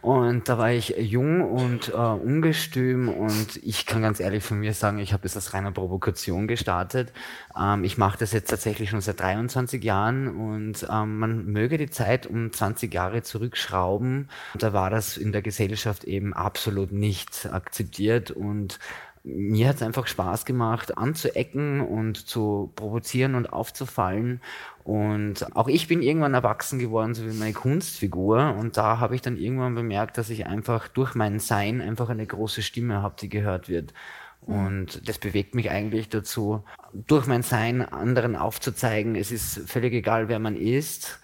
Und 0.02 0.50
da 0.50 0.58
war 0.58 0.72
ich 0.72 0.96
jung 0.98 1.42
und 1.42 1.90
äh, 1.90 1.94
ungestüm 1.94 3.08
und 3.08 3.58
ich 3.64 3.86
kann 3.86 4.02
ganz 4.02 4.20
ehrlich 4.20 4.44
von 4.44 4.60
mir 4.60 4.74
sagen, 4.74 5.00
ich 5.00 5.14
habe 5.14 5.24
das 5.24 5.36
als 5.36 5.54
reiner 5.54 5.72
Provokation 5.72 6.48
gestartet. 6.48 7.14
Ähm, 7.58 7.84
ich 7.84 7.98
mache 7.98 8.18
das 8.18 8.34
jetzt 8.34 8.50
tatsächlich 8.50 8.90
schon 8.90 9.02
seit 9.02 9.22
23 9.22 9.84
Jahren 9.84 10.36
und 10.36 10.86
ähm, 10.90 11.20
man 11.20 11.46
möge 11.46 11.78
die 11.78 11.90
Zeit 11.90 12.26
um 12.26 12.52
20 12.52 12.94
Jahre 12.94 13.22
zurückschrauben. 13.22 14.30
Da 14.56 14.74
war 14.74 14.90
das 14.90 15.16
in 15.16 15.32
der 15.32 15.42
Gesellschaft 15.42 16.04
eben 16.04 16.34
absolut 16.34 16.92
nicht 16.92 17.48
akzeptiert 17.50 18.32
und 18.32 18.80
mir 19.24 19.70
hat 19.70 19.78
es 19.78 19.82
einfach 19.82 20.08
Spaß 20.08 20.46
gemacht, 20.46 20.98
anzuecken 20.98 21.80
und 21.82 22.18
zu 22.28 22.72
provozieren 22.76 23.36
und 23.36 23.54
aufzufallen. 23.54 24.42
Und 24.84 25.56
auch 25.56 25.70
ich 25.70 25.88
bin 25.88 26.02
irgendwann 26.02 26.34
erwachsen 26.34 26.78
geworden, 26.78 27.14
so 27.14 27.26
wie 27.26 27.34
meine 27.34 27.54
Kunstfigur. 27.54 28.56
Und 28.60 28.76
da 28.76 29.00
habe 29.00 29.16
ich 29.16 29.22
dann 29.22 29.38
irgendwann 29.38 29.76
bemerkt, 29.76 30.18
dass 30.18 30.30
ich 30.30 30.46
einfach 30.46 30.90
durch 30.90 31.16
mein 31.16 31.40
Sein 31.40 31.82
einfach 31.82 32.10
eine 32.10 32.28
große 32.28 32.62
Stimme 32.62 33.02
habe, 33.02 33.16
die 33.20 33.30
gehört 33.30 33.70
wird. 33.70 33.94
Und 34.42 35.08
das 35.08 35.20
bewegt 35.20 35.56
mich 35.56 35.72
eigentlich 35.72 36.10
dazu, 36.10 36.66
durch 36.94 37.28
mein 37.28 37.44
Sein 37.44 37.82
anderen 37.82 38.36
aufzuzeigen, 38.36 39.16
es 39.16 39.32
ist 39.32 39.70
völlig 39.70 39.94
egal, 39.94 40.28
wer 40.28 40.40
man 40.40 40.58
ist 40.58 41.22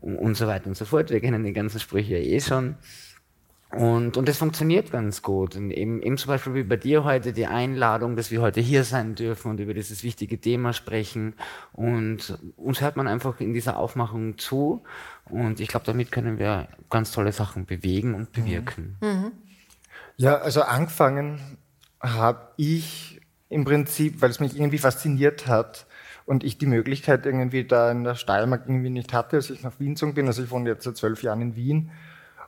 und 0.00 0.34
so 0.34 0.46
weiter 0.46 0.68
und 0.68 0.76
so 0.76 0.86
fort. 0.86 1.10
Wir 1.10 1.20
kennen 1.20 1.44
die 1.44 1.52
ganzen 1.52 1.78
Sprüche 1.78 2.16
ja 2.16 2.24
eh 2.24 2.40
schon. 2.40 2.76
Und, 3.76 4.16
und 4.16 4.28
das 4.28 4.38
funktioniert 4.38 4.92
ganz 4.92 5.22
gut. 5.22 5.56
Und 5.56 5.70
eben, 5.70 6.00
eben 6.02 6.16
zum 6.16 6.28
Beispiel 6.28 6.54
wie 6.54 6.62
bei 6.62 6.76
dir 6.76 7.04
heute 7.04 7.32
die 7.32 7.46
Einladung, 7.46 8.16
dass 8.16 8.30
wir 8.30 8.40
heute 8.40 8.60
hier 8.60 8.84
sein 8.84 9.14
dürfen 9.14 9.50
und 9.50 9.60
über 9.60 9.74
dieses 9.74 10.02
wichtige 10.02 10.40
Thema 10.40 10.72
sprechen. 10.72 11.34
Und 11.72 12.38
uns 12.56 12.80
hört 12.80 12.96
man 12.96 13.08
einfach 13.08 13.40
in 13.40 13.52
dieser 13.52 13.78
Aufmachung 13.78 14.38
zu. 14.38 14.82
Und 15.28 15.60
ich 15.60 15.68
glaube, 15.68 15.86
damit 15.86 16.12
können 16.12 16.38
wir 16.38 16.68
ganz 16.90 17.10
tolle 17.10 17.32
Sachen 17.32 17.66
bewegen 17.66 18.14
und 18.14 18.32
bewirken. 18.32 18.96
Mhm. 19.00 19.08
mhm. 19.08 19.32
Ja, 20.16 20.36
also 20.36 20.62
angefangen 20.62 21.58
habe 21.98 22.52
ich 22.56 23.20
im 23.48 23.64
Prinzip, 23.64 24.22
weil 24.22 24.30
es 24.30 24.38
mich 24.38 24.56
irgendwie 24.56 24.78
fasziniert 24.78 25.48
hat 25.48 25.86
und 26.24 26.44
ich 26.44 26.56
die 26.56 26.66
Möglichkeit 26.66 27.26
irgendwie 27.26 27.64
da 27.64 27.90
in 27.90 28.04
der 28.04 28.14
Steiermark 28.14 28.62
irgendwie 28.66 28.90
nicht 28.90 29.12
hatte, 29.12 29.36
als 29.36 29.50
ich 29.50 29.62
nach 29.62 29.80
Wien 29.80 29.94
gezogen 29.94 30.14
bin. 30.14 30.28
Also 30.28 30.44
ich 30.44 30.50
wohne 30.50 30.70
jetzt 30.70 30.84
seit 30.84 30.96
zwölf 30.96 31.22
Jahren 31.24 31.40
in 31.40 31.56
Wien 31.56 31.90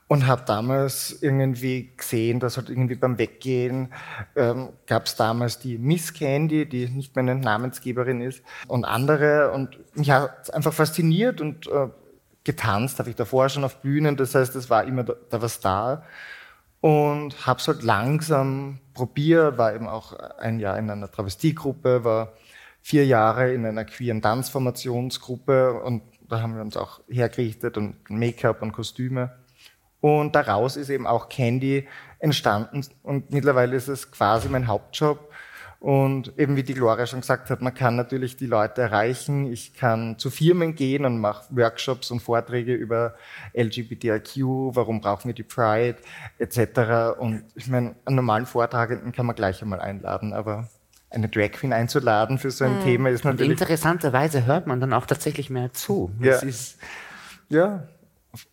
und 0.08 0.26
habe 0.26 0.42
damals 0.46 1.18
irgendwie 1.20 1.92
gesehen, 1.96 2.38
dass 2.38 2.56
halt 2.56 2.70
irgendwie 2.70 2.94
beim 2.94 3.18
Weggehen 3.18 3.92
ähm, 4.36 4.68
gab 4.86 5.06
es 5.06 5.16
damals 5.16 5.58
die 5.58 5.78
Miss 5.78 6.14
Candy, 6.14 6.66
die 6.66 6.88
nicht 6.88 7.16
meine 7.16 7.34
Namensgeberin 7.34 8.20
ist, 8.20 8.42
und 8.68 8.84
andere. 8.84 9.50
Und 9.50 9.78
mich 9.96 10.10
hat 10.10 10.52
einfach 10.54 10.72
fasziniert 10.72 11.40
und 11.40 11.66
äh, 11.66 11.88
getanzt 12.44 13.00
habe 13.00 13.10
ich 13.10 13.16
davor 13.16 13.48
schon 13.48 13.64
auf 13.64 13.82
Bühnen, 13.82 14.16
das 14.16 14.34
heißt, 14.34 14.54
es 14.54 14.70
war 14.70 14.84
immer 14.84 15.02
da, 15.02 15.14
da 15.30 15.42
was 15.42 15.60
da. 15.60 16.04
Und 16.80 17.46
habe 17.46 17.58
es 17.58 17.66
halt 17.66 17.82
langsam 17.82 18.78
probiert, 18.94 19.58
war 19.58 19.74
eben 19.74 19.88
auch 19.88 20.12
ein 20.12 20.60
Jahr 20.60 20.78
in 20.78 20.88
einer 20.88 21.10
Travestiegruppe, 21.10 22.04
war 22.04 22.32
vier 22.80 23.04
Jahre 23.06 23.52
in 23.52 23.66
einer 23.66 23.84
queeren 23.84 24.22
Tanzformationsgruppe. 24.22 25.80
Und 25.82 26.02
da 26.28 26.40
haben 26.40 26.54
wir 26.54 26.62
uns 26.62 26.76
auch 26.76 27.00
hergerichtet 27.08 27.76
und 27.76 28.08
Make-up 28.08 28.62
und 28.62 28.70
Kostüme. 28.70 29.32
Und 30.06 30.36
daraus 30.36 30.76
ist 30.76 30.88
eben 30.88 31.04
auch 31.04 31.28
Candy 31.28 31.88
entstanden 32.20 32.86
und 33.02 33.32
mittlerweile 33.32 33.74
ist 33.74 33.88
es 33.88 34.12
quasi 34.12 34.48
mein 34.48 34.68
Hauptjob. 34.68 35.32
Und 35.80 36.38
eben 36.38 36.54
wie 36.54 36.62
die 36.62 36.74
Gloria 36.74 37.08
schon 37.08 37.22
gesagt 37.22 37.50
hat, 37.50 37.60
man 37.60 37.74
kann 37.74 37.96
natürlich 37.96 38.36
die 38.36 38.46
Leute 38.46 38.82
erreichen. 38.82 39.52
Ich 39.52 39.74
kann 39.74 40.16
zu 40.16 40.30
Firmen 40.30 40.76
gehen 40.76 41.04
und 41.04 41.18
mache 41.18 41.44
Workshops 41.50 42.12
und 42.12 42.20
Vorträge 42.20 42.72
über 42.72 43.16
LGBTIQ, 43.52 44.76
warum 44.76 45.00
brauchen 45.00 45.26
wir 45.26 45.34
die 45.34 45.42
Pride 45.42 45.96
etc. 46.38 47.18
Und 47.18 47.42
ich 47.56 47.66
meine, 47.66 47.96
einen 48.04 48.14
normalen 48.14 48.46
Vortragenden 48.46 49.10
kann 49.10 49.26
man 49.26 49.34
gleich 49.34 49.60
einmal 49.60 49.80
einladen, 49.80 50.32
aber 50.32 50.68
eine 51.10 51.28
Drag 51.28 51.50
Queen 51.50 51.72
einzuladen 51.72 52.38
für 52.38 52.52
so 52.52 52.64
ein 52.64 52.78
mhm. 52.78 52.84
Thema 52.84 53.08
ist 53.08 53.24
natürlich. 53.24 53.50
Und 53.50 53.60
interessanterweise 53.60 54.46
hört 54.46 54.68
man 54.68 54.78
dann 54.78 54.92
auch 54.92 55.06
tatsächlich 55.06 55.50
mehr 55.50 55.72
zu. 55.72 56.12
Ja. 56.20 56.40
Ja. 57.48 57.88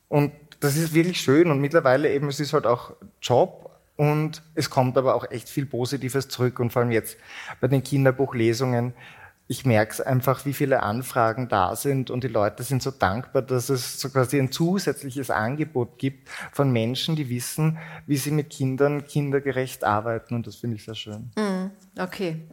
Und 0.08 0.32
das 0.64 0.78
ist 0.78 0.94
wirklich 0.94 1.20
schön 1.20 1.52
und 1.52 1.60
mittlerweile 1.60 2.12
eben, 2.12 2.28
es 2.30 2.40
ist 2.40 2.54
halt 2.54 2.66
auch 2.66 2.94
Job 3.22 3.72
und 3.98 4.42
es 4.56 4.70
kommt 4.70 4.98
aber 4.98 5.16
auch 5.16 5.30
echt 5.30 5.50
viel 5.50 5.66
Positives 5.66 6.30
zurück 6.30 6.60
und 6.60 6.72
vor 6.72 6.82
allem 6.82 6.92
jetzt 6.92 7.18
bei 7.60 7.68
den 7.68 7.84
Kinderbuchlesungen 7.84 8.94
ich 9.48 9.66
merke 9.66 9.92
es 9.92 10.02
einfach, 10.02 10.46
wie 10.46 10.54
viele 10.54 10.84
Anfragen 10.84 11.50
da 11.50 11.76
sind 11.76 12.10
und 12.10 12.24
die 12.24 12.30
Leute 12.30 12.64
sind 12.64 12.82
so 12.82 12.92
dankbar, 12.92 13.42
dass 13.42 13.70
es 13.70 14.00
so 14.00 14.10
quasi 14.10 14.40
ein 14.40 14.52
zusätzliches 14.52 15.30
Angebot 15.30 16.00
gibt 16.00 16.30
von 16.54 16.72
Menschen, 16.72 17.16
die 17.16 17.30
wissen, 17.30 17.78
wie 18.08 18.16
sie 18.16 18.32
mit 18.32 18.50
Kindern 18.50 19.06
kindergerecht 19.06 19.84
arbeiten 19.84 20.36
und 20.36 20.48
das 20.48 20.56
finde 20.56 20.78
ich 20.78 20.86
sehr 20.86 20.96
schön. 20.96 21.32
Mm, 21.36 21.72
okay, 22.00 22.48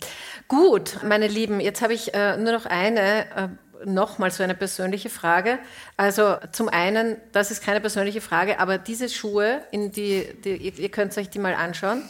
gut, 0.48 0.98
meine 1.06 1.28
Lieben, 1.28 1.60
jetzt 1.60 1.80
habe 1.80 1.94
ich 1.94 2.12
äh, 2.12 2.36
nur 2.36 2.52
noch 2.52 2.66
eine. 2.66 3.30
Äh, 3.36 3.48
nochmal 3.84 4.30
so 4.30 4.42
eine 4.42 4.54
persönliche 4.54 5.10
Frage. 5.10 5.58
Also 5.96 6.36
zum 6.52 6.68
einen, 6.68 7.16
das 7.32 7.50
ist 7.50 7.62
keine 7.62 7.80
persönliche 7.80 8.20
Frage, 8.20 8.58
aber 8.58 8.78
diese 8.78 9.08
Schuhe, 9.08 9.62
in 9.70 9.92
die, 9.92 10.26
die 10.44 10.56
ihr 10.56 10.88
könnt 10.90 11.16
euch 11.18 11.30
die 11.30 11.38
mal 11.38 11.54
anschauen. 11.54 12.02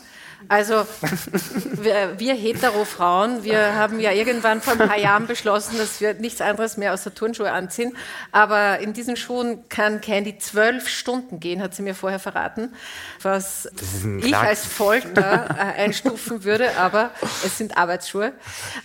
Also 0.49 0.87
wir, 1.83 2.19
wir 2.19 2.35
Hetero-Frauen, 2.35 3.45
wir 3.45 3.75
haben 3.75 4.01
ja 4.01 4.13
irgendwann 4.13 4.61
vor 4.61 4.73
ein 4.73 4.89
paar 4.89 4.99
Jahren 4.99 5.27
beschlossen, 5.27 5.79
dass 5.79 6.01
wir 6.01 6.15
nichts 6.15 6.41
anderes 6.41 6.77
mehr 6.77 6.93
außer 6.93 7.15
Turnschuhe 7.15 7.53
anziehen. 7.53 7.97
Aber 8.33 8.79
in 8.79 8.93
diesen 8.93 9.17
Schuhen 9.17 9.69
kann 9.69 10.01
Candy 10.01 10.39
zwölf 10.39 10.89
Stunden 10.89 11.41
gehen, 11.41 11.63
hat 11.63 11.75
sie 11.75 11.83
mir 11.83 11.95
vorher 11.95 12.19
verraten, 12.19 12.75
was 13.23 13.69
ich 14.23 14.37
als 14.37 14.65
Folter 14.65 15.47
äh, 15.51 15.83
einstufen 15.83 16.45
würde. 16.45 16.77
Aber 16.79 17.11
es 17.45 17.59
sind 17.59 17.77
Arbeitsschuhe. 17.77 18.33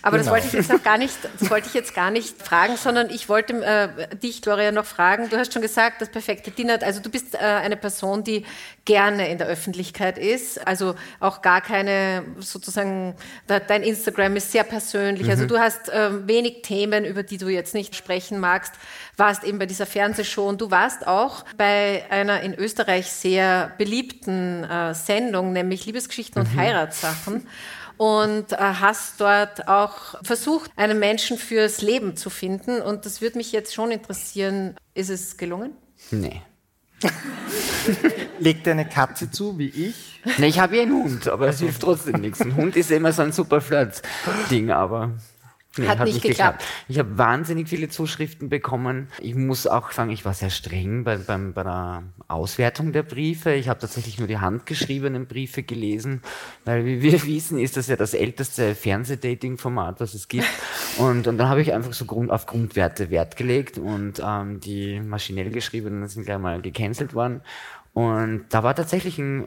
Aber 0.02 0.18
genau. 0.18 0.24
das 0.24 0.32
wollte 0.32 0.46
ich 0.48 0.52
jetzt 0.52 0.70
noch 0.70 0.82
gar 0.82 0.98
nicht, 0.98 1.16
das 1.38 1.50
wollte 1.50 1.68
ich 1.68 1.74
jetzt 1.74 1.94
gar 1.94 2.10
nicht 2.10 2.42
fragen, 2.42 2.76
sondern 2.76 3.10
ich 3.10 3.28
wollte 3.28 3.54
äh, 3.64 4.16
dich, 4.16 4.42
Gloria, 4.42 4.72
noch 4.72 4.86
fragen. 4.86 5.28
Du 5.30 5.36
hast 5.36 5.52
schon 5.52 5.62
gesagt, 5.62 6.00
das 6.00 6.10
perfekte 6.10 6.50
Dinner. 6.50 6.78
Also 6.82 7.00
du 7.00 7.10
bist 7.10 7.34
äh, 7.34 7.38
eine 7.38 7.76
Person, 7.76 8.24
die 8.24 8.44
gerne 8.84 9.28
in 9.28 9.38
der 9.38 9.46
Öffentlichkeit 9.46 10.18
ist. 10.18 10.66
Also 10.66 10.94
auch 11.20 11.42
gar 11.46 11.60
keine 11.60 12.24
sozusagen, 12.40 13.14
dein 13.46 13.84
Instagram 13.84 14.34
ist 14.34 14.50
sehr 14.50 14.64
persönlich. 14.64 15.30
Also 15.30 15.44
mhm. 15.44 15.46
Also 15.46 15.54
du 15.54 15.60
hast 15.60 15.88
äh, 15.90 16.26
wenig 16.26 16.62
Themen, 16.62 17.04
über 17.04 17.22
die 17.22 17.38
du 17.38 17.46
jetzt 17.46 17.72
nicht 17.72 17.94
sprechen 17.94 18.40
magst. 18.40 18.74
Warst 19.16 19.44
eben 19.44 19.60
bei 19.60 19.66
dieser 19.66 19.86
Fernsehshow 19.86 20.48
und 20.48 20.60
du 20.60 20.72
warst 20.72 21.06
auch 21.06 21.44
bei 21.56 22.02
einer 22.10 22.40
in 22.40 22.52
Österreich 22.52 23.12
sehr 23.12 23.70
beliebten 23.78 24.64
äh, 24.64 24.92
Sendung, 24.92 25.52
nämlich 25.52 25.86
Liebesgeschichten 25.86 26.42
mhm. 26.42 26.48
und 26.48 26.56
Heiratssachen 26.56 27.46
und 27.96 28.52
äh, 28.52 28.56
hast 28.56 29.20
dort 29.20 29.68
auch 29.68 30.16
versucht, 30.24 30.72
einen 30.74 30.98
Menschen 30.98 31.38
fürs 31.38 31.80
Leben 31.80 32.16
zu 32.16 32.28
finden. 32.28 32.82
Und 32.82 33.06
das 33.06 33.20
würde 33.20 33.38
mich 33.38 33.52
jetzt 33.52 33.72
schon 33.72 33.92
interessieren. 33.92 34.74
Ist 34.94 35.10
es 35.10 35.36
gelungen? 35.36 35.76
Nee. 36.10 36.42
Legt 38.38 38.66
eine 38.68 38.86
Katze 38.86 39.30
zu, 39.30 39.58
wie 39.58 39.68
ich? 39.68 40.20
Nee, 40.38 40.48
ich 40.48 40.58
habe 40.58 40.76
ja 40.76 40.82
einen 40.82 40.92
Hund, 40.92 41.28
aber 41.28 41.48
es 41.48 41.60
hilft 41.60 41.82
trotzdem 41.82 42.20
nichts. 42.20 42.40
Ein 42.40 42.56
Hund 42.56 42.76
ist 42.76 42.90
immer 42.90 43.12
so 43.12 43.22
ein 43.22 43.32
super 43.32 43.60
Flirt-Ding, 43.60 44.70
aber 44.70 45.12
Nee, 45.78 45.88
hat, 45.88 45.98
hat, 45.98 46.06
nicht 46.06 46.22
geklappt. 46.22 46.60
geklappt. 46.60 46.64
Ich 46.88 46.98
habe 46.98 47.18
wahnsinnig 47.18 47.68
viele 47.68 47.88
Zuschriften 47.88 48.48
bekommen. 48.48 49.08
Ich 49.20 49.34
muss 49.34 49.66
auch 49.66 49.92
sagen, 49.92 50.10
ich 50.10 50.24
war 50.24 50.34
sehr 50.34 50.50
streng 50.50 51.04
bei, 51.04 51.16
beim, 51.16 51.52
bei 51.52 51.62
der 51.62 52.02
Auswertung 52.28 52.92
der 52.92 53.02
Briefe. 53.02 53.52
Ich 53.52 53.68
habe 53.68 53.80
tatsächlich 53.80 54.18
nur 54.18 54.28
die 54.28 54.38
handgeschriebenen 54.38 55.26
Briefe 55.26 55.62
gelesen, 55.62 56.22
weil 56.64 56.84
wie 56.84 57.02
wir 57.02 57.22
wissen, 57.26 57.58
ist 57.58 57.76
das 57.76 57.88
ja 57.88 57.96
das 57.96 58.14
älteste 58.14 58.74
Fernsehdating-Format, 58.74 60.00
was 60.00 60.14
es 60.14 60.28
gibt. 60.28 60.48
Und, 60.98 61.26
und 61.26 61.38
dann 61.38 61.48
habe 61.48 61.62
ich 61.62 61.72
einfach 61.72 61.92
so 61.92 62.04
Grund, 62.04 62.30
auf 62.30 62.46
Grundwerte 62.46 63.10
Wert 63.10 63.36
gelegt 63.36 63.78
und 63.78 64.22
ähm, 64.24 64.60
die 64.60 65.00
maschinell 65.00 65.50
geschriebenen 65.50 66.08
sind 66.08 66.24
gleich 66.24 66.38
mal 66.38 66.60
gecancelt 66.60 67.14
worden. 67.14 67.42
Und 67.92 68.44
da 68.50 68.62
war 68.62 68.74
tatsächlich 68.74 69.18
ein 69.18 69.46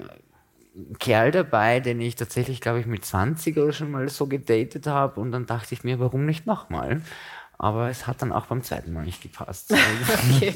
Kerl 0.99 1.31
dabei, 1.31 1.79
den 1.79 1.99
ich 2.01 2.15
tatsächlich, 2.15 2.61
glaube 2.61 2.79
ich, 2.79 2.85
mit 2.85 3.05
20 3.05 3.57
oder 3.57 3.73
schon 3.73 3.91
mal 3.91 4.09
so 4.09 4.27
gedatet 4.27 4.87
habe. 4.87 5.19
Und 5.19 5.31
dann 5.31 5.45
dachte 5.45 5.73
ich 5.73 5.83
mir, 5.83 5.99
warum 5.99 6.25
nicht 6.25 6.45
nochmal? 6.45 7.01
Aber 7.57 7.89
es 7.89 8.07
hat 8.07 8.21
dann 8.21 8.31
auch 8.31 8.45
beim 8.45 8.63
zweiten 8.63 8.93
Mal 8.93 9.03
nicht 9.03 9.21
gepasst. 9.21 9.73
okay. 10.37 10.53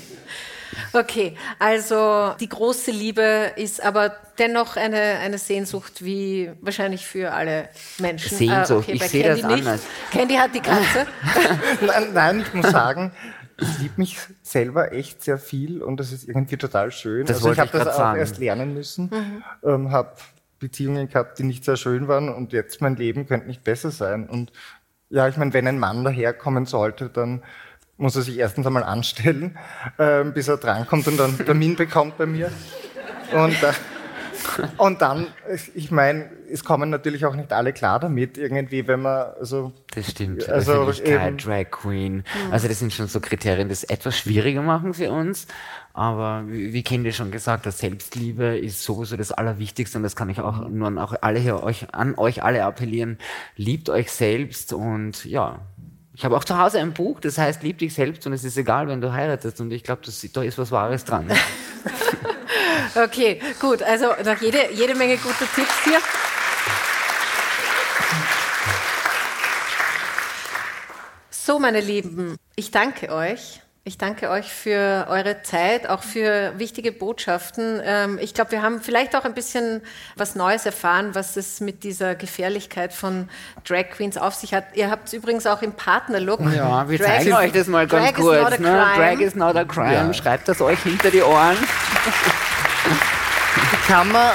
Okay, 0.92 1.36
also 1.60 2.34
die 2.40 2.50
große 2.50 2.92
Liebe 2.92 3.52
ist 3.56 3.84
aber 3.84 4.16
dennoch 4.40 4.76
eine, 4.76 5.20
eine 5.20 5.38
Sehnsucht, 5.38 6.04
wie 6.04 6.52
wahrscheinlich 6.62 7.06
für 7.06 7.32
alle 7.32 7.70
Menschen. 8.00 8.38
Sehnsucht, 8.38 8.72
ah, 8.72 8.78
okay, 8.78 8.94
ich 8.94 9.04
sehe 9.04 9.24
das 9.24 9.44
nicht. 9.44 9.46
anders. 9.46 9.82
Candy 10.12 10.36
hat 10.36 10.56
die 10.56 10.62
Katze. 10.62 11.06
nein, 11.86 12.14
nein, 12.14 12.40
ich 12.42 12.54
muss 12.54 12.72
sagen, 12.72 13.12
ich 13.60 13.80
liebe 13.80 13.94
mich 13.98 14.18
selber 14.42 14.92
echt 14.94 15.24
sehr 15.24 15.38
viel 15.38 15.82
und 15.82 16.00
das 16.00 16.12
ist 16.12 16.28
irgendwie 16.28 16.58
total 16.58 16.92
schön. 16.92 17.26
Das 17.26 17.38
also 17.38 17.52
ich 17.52 17.60
habe 17.60 17.72
das 17.72 17.88
auch 17.88 17.98
sagen. 17.98 18.20
erst 18.20 18.38
lernen 18.38 18.74
müssen, 18.74 19.10
mhm. 19.12 19.44
ähm, 19.64 19.92
habe 19.92 20.14
Beziehungen 20.60 21.08
gehabt, 21.10 21.40
die 21.40 21.44
nicht 21.44 21.66
sehr 21.66 21.76
schön 21.76 22.08
waren 22.08 22.30
und 22.30 22.54
jetzt 22.54 22.82
mein 22.82 22.96
Leben 22.96 23.28
könnte 23.28 23.48
nicht 23.48 23.64
besser 23.64 23.92
sein. 23.92 24.28
Und 24.28 24.52
ja, 25.10 25.28
ich 25.28 25.38
meine, 25.38 25.54
wenn 25.54 25.68
ein 25.68 25.80
Mann 25.80 26.04
daherkommen 26.04 26.66
sollte, 26.66 27.10
dann 27.10 27.44
muss 27.98 28.16
er 28.16 28.24
sich 28.24 28.38
erstens 28.38 28.66
einmal 28.66 28.84
anstellen, 28.84 29.58
äh, 29.98 30.24
bis 30.24 30.48
er 30.48 30.58
drankommt 30.58 31.08
und 31.08 31.18
dann 31.18 31.36
einen 31.36 31.46
Termin 31.46 31.76
bekommt 31.76 32.18
bei 32.18 32.26
mir. 32.26 32.52
Und 33.32 33.62
äh, 33.62 33.74
und 34.78 35.02
dann, 35.02 35.28
ich 35.74 35.92
meine, 35.92 36.30
es 36.52 36.64
kommen 36.64 36.90
natürlich 36.90 37.26
auch 37.26 37.36
nicht 37.36 37.52
alle 37.52 37.74
klar 37.74 38.00
damit, 38.00 38.38
irgendwie, 38.38 38.88
wenn 38.88 39.02
man 39.02 39.28
so. 39.42 39.72
Das 39.94 40.12
stimmt. 40.12 40.48
Also 40.50 40.92
eben, 41.04 41.38
Drag 41.38 41.72
Queen. 41.72 42.24
Also 42.52 42.68
das 42.68 42.80
sind 42.80 42.94
schon 42.94 43.08
so 43.08 43.20
Kriterien, 43.20 43.70
die 43.70 43.74
es 43.74 43.84
etwas 43.84 44.18
schwieriger 44.18 44.62
machen 44.62 44.94
für 44.94 45.12
uns. 45.12 45.48
Aber 45.94 46.44
wie, 46.48 46.74
wie 46.74 47.12
schon 47.12 47.32
gesagt 47.32 47.66
hat, 47.66 47.74
Selbstliebe 47.74 48.58
ist 48.58 48.84
sowieso 48.84 49.16
das 49.16 49.32
Allerwichtigste 49.32 49.98
und 49.98 50.04
das 50.04 50.16
kann 50.16 50.30
ich 50.30 50.40
auch 50.40 50.68
nur 50.68 50.88
an 50.88 50.98
auch 50.98 51.14
alle 51.22 51.40
hier 51.40 51.62
euch, 51.62 51.94
an 51.94 52.16
euch 52.16 52.44
alle 52.44 52.64
appellieren. 52.66 53.20
Liebt 53.56 53.90
euch 53.90 54.12
selbst 54.12 54.74
und 54.74 55.24
ja, 55.26 55.60
ich 56.16 56.26
habe 56.26 56.38
auch 56.38 56.44
zu 56.44 56.58
Hause 56.58 56.80
ein 56.80 56.94
Buch, 56.94 57.20
das 57.20 57.38
heißt, 57.38 57.64
lieb 57.64 57.80
dich 57.80 57.94
selbst 57.94 58.26
und 58.28 58.34
es 58.34 58.44
ist 58.44 58.58
egal, 58.58 58.88
wenn 58.88 59.02
du 59.02 59.14
heiratest. 59.14 59.62
Und 59.62 59.72
ich 59.72 59.84
glaube, 59.84 60.02
da 60.34 60.44
ist 60.44 60.58
was 60.58 60.72
Wahres 60.72 61.06
dran. 61.06 61.28
Okay, 62.96 63.40
gut. 63.60 63.82
Also 63.84 64.08
noch 64.24 64.42
jede, 64.42 64.72
jede 64.72 64.96
Menge 64.96 65.18
gute 65.18 65.46
Tipps 65.56 65.84
hier. 65.84 66.00
So, 71.30 71.60
meine 71.60 71.82
Lieben, 71.82 72.38
ich 72.56 72.72
danke 72.72 73.12
euch. 73.12 73.64
Ich 73.86 73.98
danke 73.98 74.30
euch 74.30 74.46
für 74.54 75.08
eure 75.10 75.44
Zeit, 75.44 75.90
auch 75.90 76.04
für 76.04 76.54
wichtige 76.58 76.94
Botschaften. 76.94 77.82
Ähm, 77.84 78.18
ich 78.22 78.34
glaube, 78.34 78.52
wir 78.52 78.62
haben 78.62 78.80
vielleicht 78.80 79.14
auch 79.14 79.26
ein 79.26 79.34
bisschen 79.34 79.82
was 80.16 80.36
Neues 80.36 80.66
erfahren, 80.66 81.16
was 81.16 81.36
es 81.36 81.60
mit 81.60 81.84
dieser 81.84 82.16
Gefährlichkeit 82.16 82.94
von 82.94 83.28
Drag 83.66 83.90
Queens 83.90 84.18
auf 84.18 84.36
sich 84.36 84.54
hat. 84.54 84.64
Ihr 84.76 84.90
habt 84.90 85.10
es 85.10 85.14
übrigens 85.14 85.46
auch 85.46 85.62
im 85.62 85.74
Partnerlook. 85.74 86.40
Ja, 86.56 86.88
wir 86.88 86.98
Drag 86.98 87.08
zeigen 87.08 87.34
euch 87.34 87.52
das 87.52 87.68
mal 87.68 87.86
ganz 87.86 88.14
Drag 88.14 88.16
kurz. 88.16 88.60
Ne? 88.60 88.88
Drag 88.96 89.20
is 89.20 89.36
not 89.36 89.58
a 89.58 89.66
crime. 89.66 89.94
Ja. 89.94 90.14
Schreibt 90.14 90.48
das 90.48 90.62
euch 90.62 90.82
hinter 90.82 91.12
die 91.12 91.22
Ohren. 91.22 91.58
Kann 93.88 94.12
man 94.12 94.32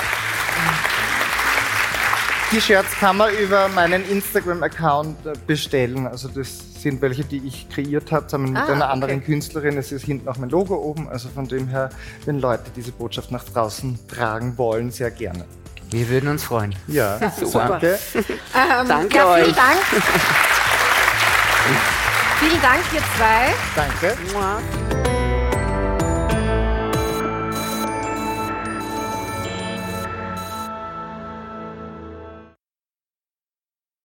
die 2.50 2.62
Shirts 2.62 2.92
kann 2.98 3.18
man 3.18 3.30
über 3.34 3.68
meinen 3.68 4.08
Instagram-Account 4.08 5.46
bestellen. 5.46 6.06
Also 6.06 6.28
das 6.28 6.48
sind 6.82 7.02
welche, 7.02 7.22
die 7.22 7.46
ich 7.46 7.68
kreiert 7.68 8.10
habe, 8.10 8.26
zusammen 8.26 8.54
mit 8.54 8.62
Ah, 8.62 8.72
einer 8.72 8.84
okay. 8.84 8.92
anderen 8.92 9.22
Künstlerin. 9.22 9.76
Es 9.76 9.92
ist 9.92 10.06
hinten 10.06 10.26
auch 10.28 10.38
mein 10.38 10.48
Logo 10.48 10.74
oben. 10.76 11.10
Also 11.10 11.28
von 11.28 11.46
dem 11.46 11.68
her, 11.68 11.90
wenn 12.24 12.40
Leute 12.40 12.70
diese 12.74 12.90
Botschaft 12.92 13.30
nach 13.30 13.44
draußen 13.44 13.98
tragen 14.08 14.56
wollen, 14.56 14.90
sehr 14.90 15.10
gerne. 15.10 15.44
Wir 15.90 16.08
würden 16.08 16.30
uns 16.30 16.42
freuen. 16.44 16.74
Ja, 16.86 17.18
super. 17.38 17.68
danke. 17.68 17.98
Ähm, 18.14 18.88
Danke 18.88 19.16
ja, 19.16 19.34
vielen 19.34 19.50
euch. 19.50 19.54
Dank. 19.56 19.78
vielen 22.40 22.62
Dank, 22.62 22.80
ihr 22.94 23.02
zwei. 23.18 23.52
Danke. 23.76 24.16
Mua. 24.32 24.62